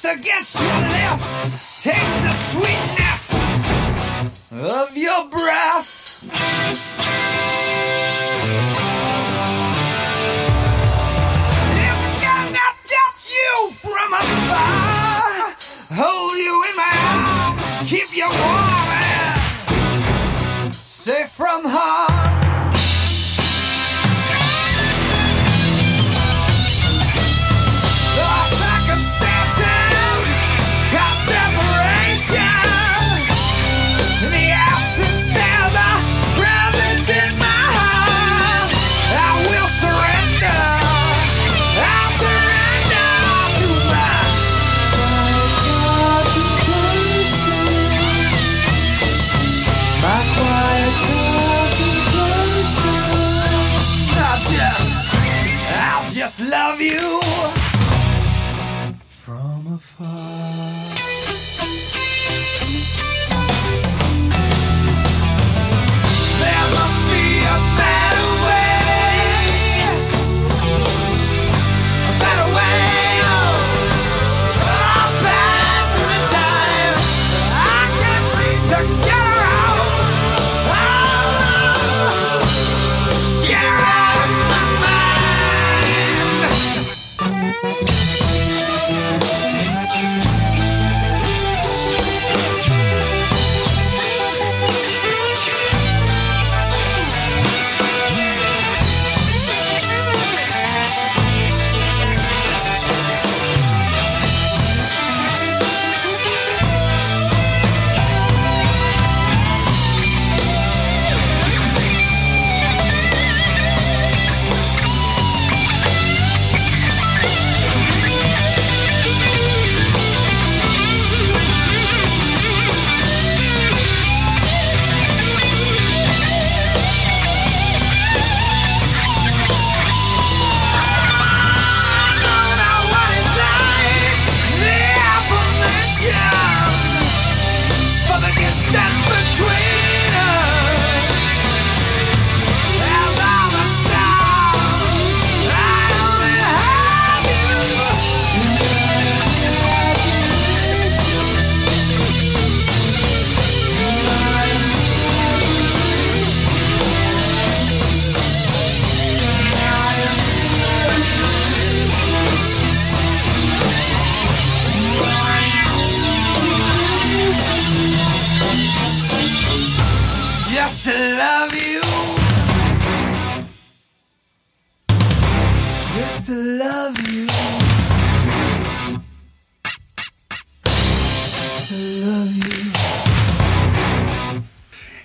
Against 0.07 0.59
your 0.61 0.81
lips, 0.89 1.83
taste 1.83 2.21
the 2.21 2.31
sweetness 2.31 3.33
of 4.51 4.95
your 4.95 5.29
breath. 5.29 6.23
If 11.73 11.97
I 12.23 12.71
touch 12.85 13.31
you 13.31 13.71
from 13.71 14.13
afar, 14.13 15.55
hold 15.91 16.37
you 16.37 16.63
in 16.69 16.75
my 16.77 16.93
arms, 17.11 17.89
keep 17.89 18.15
you 18.15 18.29
warm 18.29 18.89
and 20.63 20.73
safe 20.73 21.31
from 21.31 21.63
harm. 21.65 22.06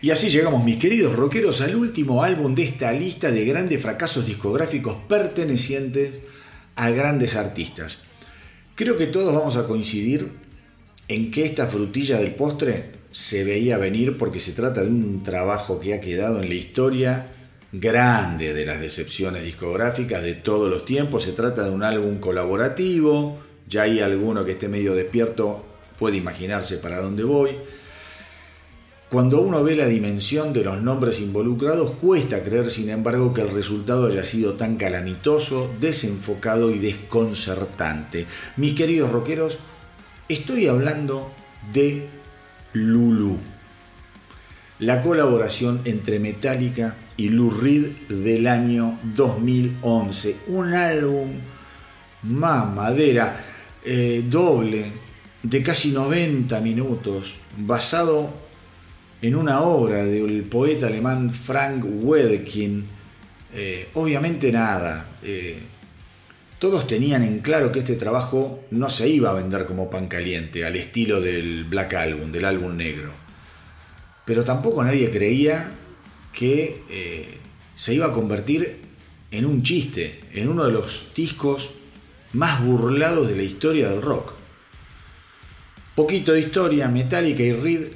Y 0.03 0.11
así 0.11 0.31
llegamos, 0.31 0.65
mis 0.65 0.79
queridos 0.79 1.15
rockeros, 1.15 1.61
al 1.61 1.77
último 1.77 2.25
álbum 2.25 2.57
de 2.57 2.65
esta 2.65 2.93
lista 2.93 3.31
de 3.31 3.45
grandes 3.45 3.81
fracasos 3.81 4.27
discográficos 4.27 4.97
pertenecientes 5.09 6.15
a 6.75 6.91
grandes 6.91 7.37
artistas. 7.37 7.99
Creo 8.75 8.97
que 8.97 9.07
todos 9.07 9.33
vamos 9.33 9.57
a 9.57 9.67
coincidir 9.67 10.29
en 11.07 11.31
que 11.31 11.45
esta 11.45 11.69
frutilla 11.69 12.19
del 12.19 12.35
postre 12.35 12.87
se 13.13 13.45
veía 13.45 13.79
venir 13.79 14.19
porque 14.19 14.41
se 14.41 14.53
trata 14.53 14.83
de 14.83 14.89
un 14.89 15.23
trabajo 15.23 15.79
que 15.79 15.95
ha 15.95 16.01
quedado 16.01 16.43
en 16.43 16.49
la 16.49 16.55
historia 16.55 17.32
grande 17.73 18.55
de 18.55 18.67
las 18.67 18.81
decepciones 18.81 19.43
discográficas 19.43 20.23
de 20.23 20.35
todos 20.35 20.71
los 20.71 20.85
tiempos. 20.85 21.25
Se 21.25 21.33
trata 21.33 21.65
de 21.65 21.71
un 21.71 21.83
álbum 21.83 22.19
colaborativo, 22.19 23.39
ya 23.67 23.83
hay 23.83 24.01
alguno 24.01 24.45
que 24.45 24.53
esté 24.53 24.69
medio 24.69 24.95
despierto 24.95 25.65
puede 26.03 26.17
imaginarse 26.17 26.79
para 26.79 27.01
dónde 27.01 27.23
voy. 27.23 27.51
Cuando 29.09 29.41
uno 29.41 29.63
ve 29.63 29.77
la 29.77 29.87
dimensión 29.87 30.53
de 30.53 30.65
los 30.65 30.83
nombres 30.83 31.21
involucrados, 31.21 31.93
cuesta 31.93 32.43
creer, 32.43 32.73
sin 32.73 32.91
embargo, 32.91 33.33
que 33.33 33.43
el 33.43 33.51
resultado 33.51 34.09
haya 34.09 34.25
sido 34.25 34.55
tan 34.55 34.77
calamitoso, 34.77 35.71
desenfocado 35.81 36.73
y 36.73 36.81
desconcertante. 36.81 38.27
Mis 38.57 38.75
queridos 38.75 39.13
rockeros, 39.13 39.59
estoy 40.29 40.67
hablando 40.67 41.31
de 41.73 42.09
Lulu. 42.73 43.39
La 44.81 45.03
colaboración 45.03 45.83
entre 45.85 46.19
Metallica 46.19 46.97
y 47.17 47.29
Lou 47.29 47.51
Reed 47.51 47.87
del 48.09 48.47
año 48.47 48.99
2011. 49.15 50.37
Un 50.49 50.75
álbum 50.75 51.29
más 52.25 52.73
madera, 52.73 53.37
eh, 53.85 54.25
doble, 54.29 54.91
de 55.43 55.63
casi 55.63 55.91
90 55.91 56.61
minutos, 56.61 57.37
basado 57.59 58.33
en 59.21 59.35
una 59.37 59.61
obra 59.61 60.05
del 60.05 60.43
poeta 60.43 60.87
alemán 60.87 61.33
Frank 61.33 61.85
Wedekind. 61.85 62.85
Eh, 63.55 63.89
obviamente 63.95 64.51
nada. 64.51 65.07
Eh, 65.23 65.61
todos 66.59 66.87
tenían 66.87 67.25
en 67.25 67.41
claro 67.41 67.73
que 67.73 67.81
este 67.81 67.97
trabajo 67.97 68.61
no 68.71 68.89
se 68.89 69.09
iba 69.09 69.31
a 69.31 69.35
vender 69.35 69.67
como 69.67 69.91
pan 69.91 70.07
caliente, 70.07 70.65
al 70.65 70.77
estilo 70.77 71.21
del 71.21 71.65
Black 71.65 71.95
Album, 71.95 72.31
del 72.31 72.45
álbum 72.45 72.77
negro. 72.77 73.11
Pero 74.25 74.45
tampoco 74.45 74.85
nadie 74.85 75.11
creía 75.11 75.69
que 76.33 76.83
eh, 76.91 77.39
se 77.77 77.95
iba 77.95 78.07
a 78.07 78.13
convertir 78.13 78.79
en 79.31 79.47
un 79.47 79.63
chiste, 79.63 80.21
en 80.35 80.49
uno 80.49 80.65
de 80.65 80.73
los 80.73 81.13
discos 81.15 81.71
más 82.33 82.65
burlados 82.65 83.29
de 83.29 83.37
la 83.37 83.43
historia 83.43 83.89
del 83.89 84.03
rock. 84.03 84.33
Poquito 85.95 86.33
de 86.33 86.41
historia, 86.41 86.89
Metallica 86.89 87.43
y 87.43 87.53
Reed 87.53 87.89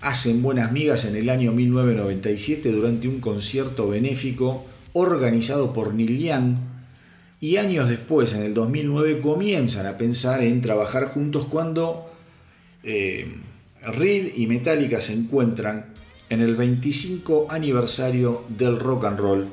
hacen 0.00 0.42
buenas 0.42 0.72
migas 0.72 1.04
en 1.04 1.16
el 1.16 1.28
año 1.28 1.52
1997 1.52 2.70
durante 2.70 3.08
un 3.08 3.20
concierto 3.20 3.88
benéfico 3.88 4.64
organizado 4.92 5.72
por 5.72 5.94
Neil 5.94 6.18
Young 6.18 6.56
y 7.40 7.56
años 7.56 7.88
después, 7.88 8.34
en 8.34 8.42
el 8.42 8.54
2009, 8.54 9.20
comienzan 9.20 9.86
a 9.86 9.96
pensar 9.96 10.42
en 10.42 10.60
trabajar 10.60 11.04
juntos 11.04 11.46
cuando 11.48 12.10
eh, 12.82 13.32
Reed 13.82 14.32
y 14.36 14.48
Metallica 14.48 15.00
se 15.00 15.12
encuentran 15.12 15.94
en 16.30 16.40
el 16.40 16.56
25 16.56 17.46
aniversario 17.50 18.44
del 18.48 18.78
Rock 18.78 19.04
and 19.06 19.18
Roll 19.18 19.48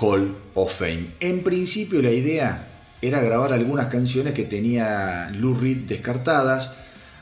Hall 0.00 0.36
of 0.54 0.78
Fame. 0.78 1.14
En 1.20 1.42
principio 1.42 2.02
la 2.02 2.10
idea 2.10 2.68
era 3.00 3.22
grabar 3.22 3.52
algunas 3.52 3.86
canciones 3.86 4.34
que 4.34 4.44
tenía 4.44 5.30
Lou 5.34 5.54
Reed 5.54 5.86
descartadas 5.86 6.72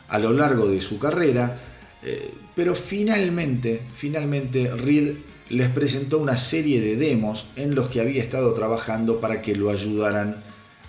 a 0.08 0.18
lo 0.18 0.32
largo 0.32 0.68
de 0.68 0.80
su 0.80 0.98
carrera, 0.98 1.58
eh, 2.02 2.32
pero 2.54 2.74
finalmente, 2.74 3.82
finalmente 3.96 4.74
Reed 4.74 5.16
les 5.48 5.68
presentó 5.68 6.18
una 6.18 6.38
serie 6.38 6.80
de 6.80 6.96
demos 6.96 7.46
en 7.56 7.74
los 7.74 7.88
que 7.88 8.00
había 8.00 8.22
estado 8.22 8.52
trabajando 8.54 9.20
para 9.20 9.42
que 9.42 9.54
lo 9.54 9.70
ayudaran 9.70 10.42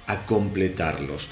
a 0.07 0.25
completarlos. 0.25 1.27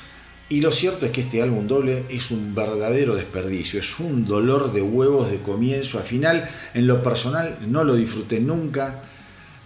Y 0.47 0.61
lo 0.61 0.71
cierto 0.71 1.07
es 1.07 1.11
que 1.11 1.21
este 1.21 1.41
álbum 1.41 1.65
doble 1.65 2.03
es 2.09 2.29
un 2.29 2.53
verdadero 2.53 3.15
desperdicio, 3.15 3.79
es 3.79 3.99
un 3.99 4.25
dolor 4.25 4.71
de 4.71 4.81
huevos 4.81 5.31
de 5.31 5.39
comienzo 5.39 5.97
a 5.97 6.03
final. 6.03 6.47
En 6.75 6.85
lo 6.85 7.01
personal 7.01 7.57
no 7.67 7.83
lo 7.83 7.95
disfruté 7.95 8.39
nunca. 8.39 9.01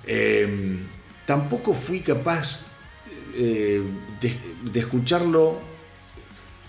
Em, 0.08 0.80
tampoco 1.26 1.74
fui 1.74 2.00
capaz 2.00 2.62
eh, 3.36 3.84
de, 4.22 4.80
escucharlo 4.80 5.60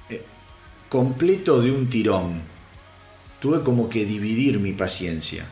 eh, 0.08 0.22
completo 0.88 1.62
de 1.62 1.70
un 1.70 1.88
tirón. 1.88 2.42
Tuve 3.38 3.62
como 3.62 3.88
que 3.88 4.04
dividir 4.04 4.58
mi 4.58 4.72
paciencia. 4.72 5.46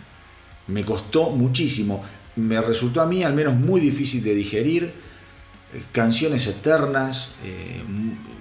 Me 0.66 0.84
costó 0.84 1.30
muchísimo. 1.30 2.04
Me 2.34 2.60
resultó 2.60 3.02
a 3.02 3.06
mí 3.06 3.22
al 3.22 3.34
menos 3.34 3.54
muy 3.54 3.80
difícil 3.80 4.20
de 4.24 4.34
digerir. 4.34 4.84
Eh, 4.84 5.82
canciones 5.92 6.46
eternas, 6.48 7.32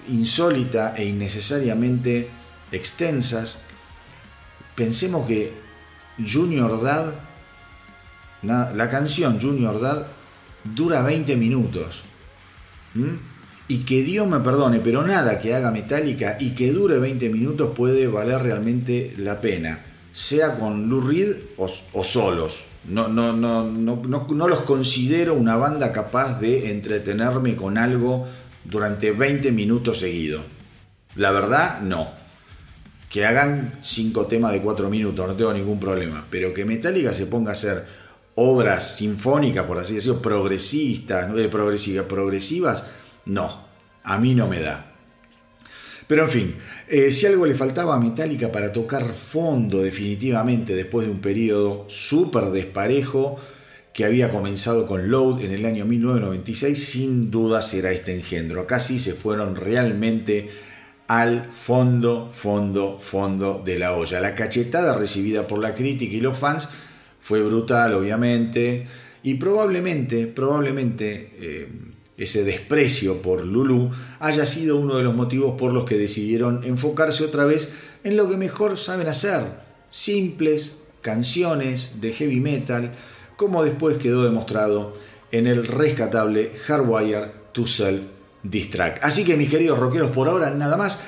insólita 0.09 0.95
e 0.95 1.05
innecesariamente 1.05 2.29
extensas. 2.71 3.59
Pensemos 4.75 5.27
que 5.27 5.53
Junior 6.17 6.81
Dad, 6.81 7.13
la 8.43 8.89
canción 8.89 9.39
Junior 9.39 9.79
Dad 9.79 10.07
dura 10.75 11.01
20 11.01 11.35
minutos. 11.35 12.03
Y 13.67 13.79
que 13.79 14.01
Dios 14.01 14.27
me 14.27 14.39
perdone, 14.39 14.79
pero 14.79 15.05
nada 15.05 15.39
que 15.39 15.53
haga 15.53 15.71
metálica 15.71 16.37
y 16.39 16.51
que 16.51 16.71
dure 16.71 16.97
20 16.97 17.29
minutos 17.29 17.73
puede 17.75 18.07
valer 18.07 18.41
realmente 18.41 19.13
la 19.17 19.41
pena, 19.41 19.79
sea 20.13 20.55
con 20.55 20.89
Lou 20.89 21.01
Reed 21.01 21.35
o, 21.57 22.03
solos. 22.03 22.63
No, 22.87 23.07
no, 23.09 23.33
no, 23.33 23.65
no, 23.65 24.27
no 24.29 24.47
los 24.47 24.61
considero 24.61 25.33
una 25.33 25.57
banda 25.57 25.91
capaz 25.91 26.39
de 26.39 26.71
entretenerme 26.71 27.55
con 27.55 27.77
algo 27.77 28.27
durante 28.67 29.11
20 29.11 29.51
minutos 29.51 29.99
seguidos. 29.99 30.43
La 31.15 31.31
verdad, 31.31 31.81
no. 31.81 32.11
Que 33.09 33.25
hagan 33.25 33.73
5 33.81 34.27
temas 34.27 34.51
de 34.51 34.61
4 34.61 34.89
minutos, 34.89 35.27
no 35.27 35.35
tengo 35.35 35.53
ningún 35.53 35.79
problema. 35.79 36.25
Pero 36.29 36.53
que 36.53 36.65
Metallica 36.65 37.13
se 37.13 37.25
ponga 37.25 37.51
a 37.51 37.53
hacer 37.53 37.85
obras 38.35 38.97
sinfónicas, 38.97 39.65
por 39.65 39.79
así 39.79 39.95
decirlo, 39.95 40.21
progresistas, 40.21 41.29
no 41.29 41.49
progresivas, 41.49 42.05
progresivas, 42.05 42.85
no, 43.25 43.65
a 44.03 44.19
mí 44.19 44.35
no 44.35 44.47
me 44.47 44.59
da. 44.59 44.93
Pero 46.07 46.23
en 46.23 46.29
fin, 46.29 46.55
eh, 46.87 47.11
si 47.11 47.25
algo 47.25 47.45
le 47.45 47.55
faltaba 47.55 47.95
a 47.95 47.99
Metallica 47.99 48.51
para 48.51 48.71
tocar 48.71 49.11
fondo 49.11 49.79
definitivamente 49.79 50.75
después 50.75 51.07
de 51.07 51.11
un 51.11 51.19
periodo 51.19 51.85
súper 51.89 52.45
desparejo 52.45 53.37
que 53.97 54.05
había 54.05 54.29
comenzado 54.29 54.85
con 54.85 55.09
Load 55.09 55.41
en 55.41 55.51
el 55.51 55.65
año 55.65 55.83
1996, 55.83 56.87
sin 56.87 57.31
duda 57.31 57.63
será 57.63 57.91
este 57.91 58.13
engendro. 58.13 58.61
Acá 58.61 58.79
sí 58.79 58.99
se 58.99 59.13
fueron 59.13 59.55
realmente 59.55 60.51
al 61.07 61.49
fondo, 61.51 62.31
fondo, 62.31 62.99
fondo 63.01 63.59
de 63.65 63.79
la 63.79 63.95
olla. 63.95 64.21
La 64.21 64.35
cachetada 64.35 64.95
recibida 64.95 65.47
por 65.47 65.57
la 65.57 65.73
crítica 65.73 66.15
y 66.15 66.21
los 66.21 66.37
fans 66.37 66.69
fue 67.19 67.41
brutal, 67.41 67.95
obviamente, 67.95 68.85
y 69.23 69.33
probablemente, 69.33 70.27
probablemente 70.27 71.33
eh, 71.39 71.67
ese 72.17 72.43
desprecio 72.43 73.19
por 73.23 73.43
Lulu 73.43 73.89
haya 74.19 74.45
sido 74.45 74.77
uno 74.77 74.97
de 74.97 75.03
los 75.05 75.15
motivos 75.15 75.57
por 75.57 75.73
los 75.73 75.85
que 75.85 75.97
decidieron 75.97 76.63
enfocarse 76.65 77.23
otra 77.23 77.45
vez 77.45 77.71
en 78.03 78.15
lo 78.15 78.29
que 78.29 78.37
mejor 78.37 78.77
saben 78.77 79.07
hacer, 79.07 79.41
simples 79.89 80.77
canciones 81.01 81.99
de 81.99 82.13
heavy 82.13 82.41
metal, 82.41 82.93
como 83.37 83.63
después 83.63 83.97
quedó 83.97 84.23
demostrado 84.23 84.91
en 85.31 85.47
el 85.47 85.65
rescatable 85.65 86.51
Hardwire 86.65 87.31
to 87.53 87.65
Self 87.65 88.01
Distract. 88.43 89.03
Así 89.03 89.23
que 89.23 89.37
mis 89.37 89.49
queridos 89.49 89.79
rockeros, 89.79 90.11
por 90.11 90.27
ahora 90.27 90.49
nada 90.49 90.75
más. 90.75 90.99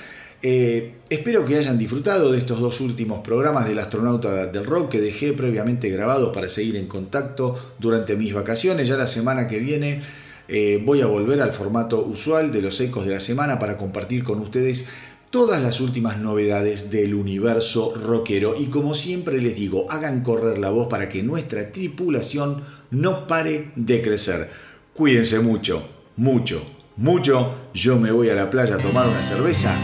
Eh, 0.41 0.93
espero 1.09 1.43
que 1.43 1.57
hayan 1.57 1.77
disfrutado 1.77 2.31
de 2.31 2.37
estos 2.37 2.61
dos 2.61 2.79
últimos 2.79 3.19
programas 3.19 3.67
del 3.67 3.77
astronauta 3.77 4.45
del 4.45 4.65
rock 4.65 4.91
que 4.91 5.01
dejé 5.01 5.33
previamente 5.33 5.89
grabados 5.89 6.33
para 6.33 6.47
seguir 6.47 6.77
en 6.77 6.87
contacto 6.87 7.55
durante 7.77 8.15
mis 8.15 8.33
vacaciones. 8.33 8.87
Ya 8.87 8.95
la 8.95 9.07
semana 9.07 9.49
que 9.49 9.59
viene 9.59 10.01
eh, 10.47 10.81
voy 10.83 11.01
a 11.01 11.07
volver 11.07 11.41
al 11.41 11.51
formato 11.51 12.03
usual 12.03 12.51
de 12.51 12.61
los 12.61 12.79
ecos 12.79 13.05
de 13.05 13.13
la 13.13 13.19
semana 13.19 13.59
para 13.59 13.77
compartir 13.77 14.23
con 14.23 14.39
ustedes 14.39 14.87
todas 15.29 15.61
las 15.61 15.79
últimas 15.79 16.17
novedades 16.17 16.89
del 16.89 17.13
universo 17.13 17.93
rockero 17.95 18.55
y 18.57 18.65
como 18.65 18.93
siempre 18.93 19.41
les 19.41 19.55
digo, 19.55 19.85
hagan 19.89 20.23
correr 20.23 20.57
la 20.57 20.69
voz 20.69 20.87
para 20.87 21.09
que 21.09 21.23
nuestra 21.23 21.71
tripulación 21.71 22.63
no 22.91 23.27
pare 23.27 23.71
de 23.75 24.01
crecer. 24.01 24.49
Cuídense 24.93 25.39
mucho, 25.39 25.87
mucho, 26.15 26.63
mucho. 26.97 27.55
Yo 27.73 27.97
me 27.97 28.11
voy 28.11 28.29
a 28.29 28.35
la 28.35 28.49
playa 28.49 28.75
a 28.75 28.79
tomar 28.79 29.07
una 29.07 29.23
cerveza 29.23 29.75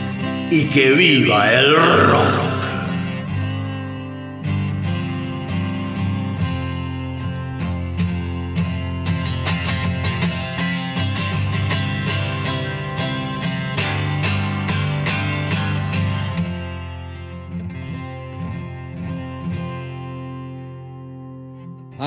y 0.50 0.66
que 0.66 0.92
viva 0.92 1.54
el 1.54 1.76
rock. 1.76 2.55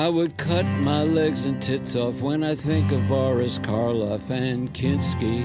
I 0.09 0.11
would 0.11 0.37
cut 0.37 0.65
my 0.65 1.03
legs 1.03 1.45
and 1.45 1.61
tits 1.61 1.95
off 1.95 2.23
when 2.23 2.43
I 2.43 2.55
think 2.55 2.91
of 2.91 3.07
Boris 3.07 3.59
Karloff 3.59 4.31
and 4.31 4.73
Kinski 4.73 5.43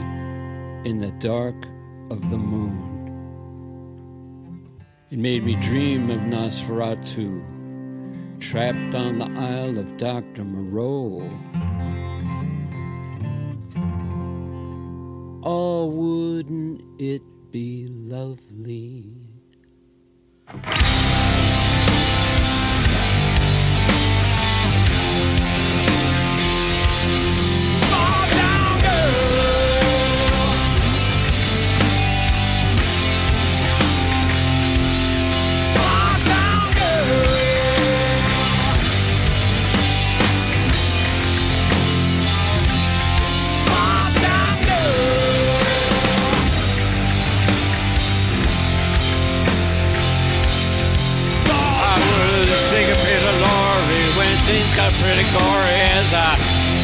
in 0.87 0.97
the 0.97 1.11
dark 1.19 1.67
of 2.11 2.31
the 2.31 2.39
moon. 2.39 2.83
It 5.11 5.19
made 5.19 5.45
me 5.45 5.57
dream 5.57 6.09
of 6.09 6.21
Nosferatu, 6.21 7.43
trapped 8.41 8.95
on 8.95 9.19
the 9.19 9.27
Isle 9.39 9.77
of 9.77 9.99
Dr. 9.99 10.45
Moreau. 10.45 11.29
Oh, 15.43 15.91
wouldn't 15.91 16.81
it 16.99 17.21
be 17.51 17.87
lovely? 17.91 19.13
Things 54.45 54.69
got 54.77 54.93
pretty 55.01 55.25
gory 55.33 55.77
as 55.97 56.13
I 56.13 56.37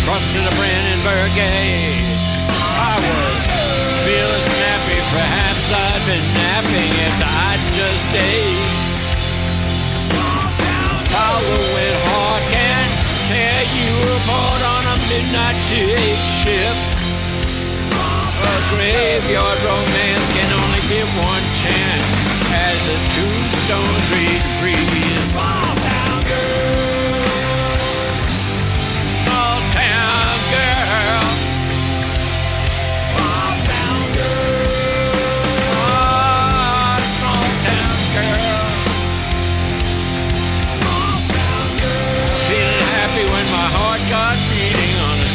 crossed 0.09 0.33
to 0.33 0.41
the 0.41 0.55
Brandenburg 0.57 1.31
gate. 1.37 2.09
I 2.57 2.97
was 2.97 3.41
feeling 4.09 4.45
snappy, 4.49 4.99
perhaps 5.13 5.65
I'd 5.69 6.03
been 6.09 6.25
napping 6.41 6.93
if 7.05 7.17
I'd 7.21 7.63
just 7.77 8.09
ate. 8.17 8.81
Follow 11.13 11.61
it 11.85 11.97
hard, 12.09 12.43
can 12.49 12.87
tear 13.29 13.61
you 13.77 13.93
apart 14.25 14.63
on 14.65 14.83
a 14.89 14.97
midnight 15.13 15.61
eight 15.77 16.23
ship. 16.41 16.77
A 18.41 18.57
graveyard 18.73 19.61
romance 19.69 20.27
can 20.33 20.49
only 20.65 20.81
give 20.89 21.09
one 21.21 21.45
chance 21.61 22.09
as 22.57 22.79
the 22.89 22.97
tombstones 23.21 24.07
read 24.17 24.43
free. 24.65 24.81
Small 25.29 25.69
town 25.77 26.21
girl, 26.25 26.70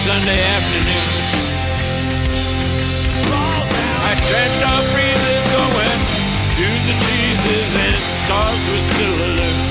Sunday 0.06 0.38
afternoon. 0.38 1.10
I 4.06 4.14
dreamt 4.22 4.62
of 4.70 4.86
breathing 4.94 5.46
going 5.50 6.02
to 6.62 6.68
the 6.86 6.94
Jesus 7.10 7.74
and 7.74 7.98
stars 7.98 8.62
were 8.70 8.86
still 8.86 9.18
alert. 9.26 9.66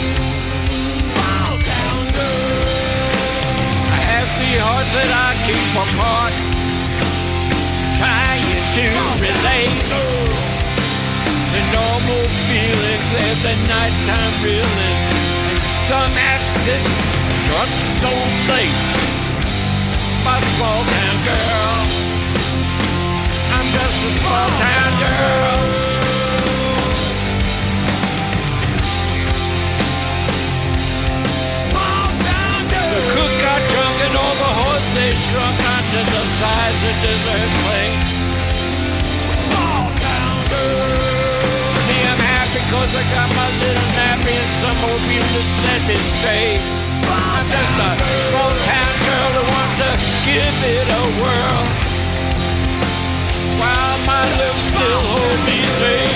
I 3.94 4.00
have 4.10 4.26
three 4.34 4.58
hearts 4.58 4.90
that 4.98 5.06
I 5.06 5.30
keep 5.46 5.70
apart, 5.70 6.34
trying 8.02 8.58
to 8.74 8.84
relate 9.22 9.86
the 11.54 11.62
normal 11.78 12.26
feelings 12.50 13.10
at 13.22 13.36
the 13.38 13.54
nighttime 13.70 14.34
feelings. 14.42 15.02
And 15.46 15.62
some 15.86 16.10
accident 16.26 16.90
struck 17.22 17.70
so 18.02 18.10
late. 18.50 19.13
I'm 23.54 23.66
just 23.76 23.98
a 24.04 24.10
small 24.18 24.48
town 24.56 24.92
girl. 25.04 25.58
The 32.94 33.00
cook 33.12 33.32
got 33.42 33.60
drunk 33.68 33.96
and 34.06 34.14
all 34.16 34.34
the 34.38 34.52
the 35.94 36.24
size 36.40 36.80
of 36.90 36.96
dessert. 37.02 37.50
Me, 41.88 41.98
I'm 42.10 42.18
happy 42.18 42.60
cause 42.72 42.92
I 42.96 43.04
got 43.14 43.28
my 43.28 43.48
little 43.60 43.90
nappy 43.94 44.34
and 44.34 44.52
some 44.62 44.78
old 44.90 45.02
music 45.06 45.46
set 45.62 45.80
me 45.88 45.96
straight. 45.96 46.83
I'm 47.10 47.44
just 47.48 47.74
a 47.80 47.90
small 48.28 48.52
town 48.64 48.94
girl 49.04 49.28
that 49.36 49.46
wants 49.52 49.76
to 49.80 49.90
give 50.28 50.56
it 50.74 50.86
a 50.88 51.04
whirl 51.20 51.62
while 53.60 53.98
my 54.06 54.24
lips 54.40 54.62
still 54.72 55.02
hold 55.12 55.38
me 55.48 55.58
straight. 55.76 56.14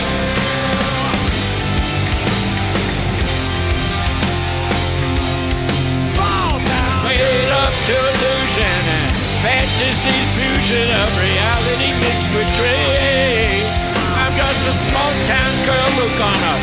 Made 7.09 7.51
up 7.51 7.73
to 7.73 7.95
illusion 7.97 8.83
and 8.95 9.11
fantasy's 9.43 10.29
fusion 10.37 10.87
of 11.03 11.09
reality 11.19 11.91
mixed 12.05 12.31
with 12.37 12.49
dreams. 12.61 13.73
I'm 14.15 14.35
just 14.37 14.63
a 14.69 14.75
small 14.87 15.13
town 15.27 15.53
girl 15.67 15.89
who 15.97 16.07
gonna 16.21 16.55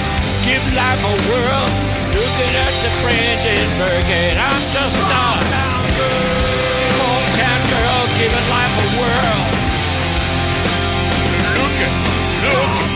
give 0.46 0.64
life 0.78 1.04
a 1.04 1.16
whirl. 1.28 2.05
Looking 2.16 2.56
at 2.56 2.72
the 2.80 2.92
friends 3.04 3.44
in 3.44 3.68
Bergen, 3.76 4.38
I'm 4.40 4.64
just 4.72 4.96
stunned. 5.04 5.52
small 6.96 7.22
town 7.36 7.62
girl 7.68 8.02
giving 8.16 8.48
life 8.56 8.76
a 8.80 8.88
whirl. 8.96 9.42
Looking, 11.60 11.96
looking. 12.40 12.92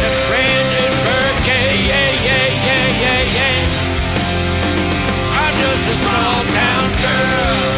The 0.00 0.10
Brandenburg, 0.32 1.36
yeah, 1.44 1.68
yeah, 1.92 2.10
yeah, 2.24 2.48
yeah, 2.64 2.86
yeah, 3.04 3.36
yeah. 3.36 3.60
I'm 5.36 5.54
just 5.60 5.84
a 5.84 5.96
small 6.00 6.40
town 6.56 6.88
girl. 7.04 7.75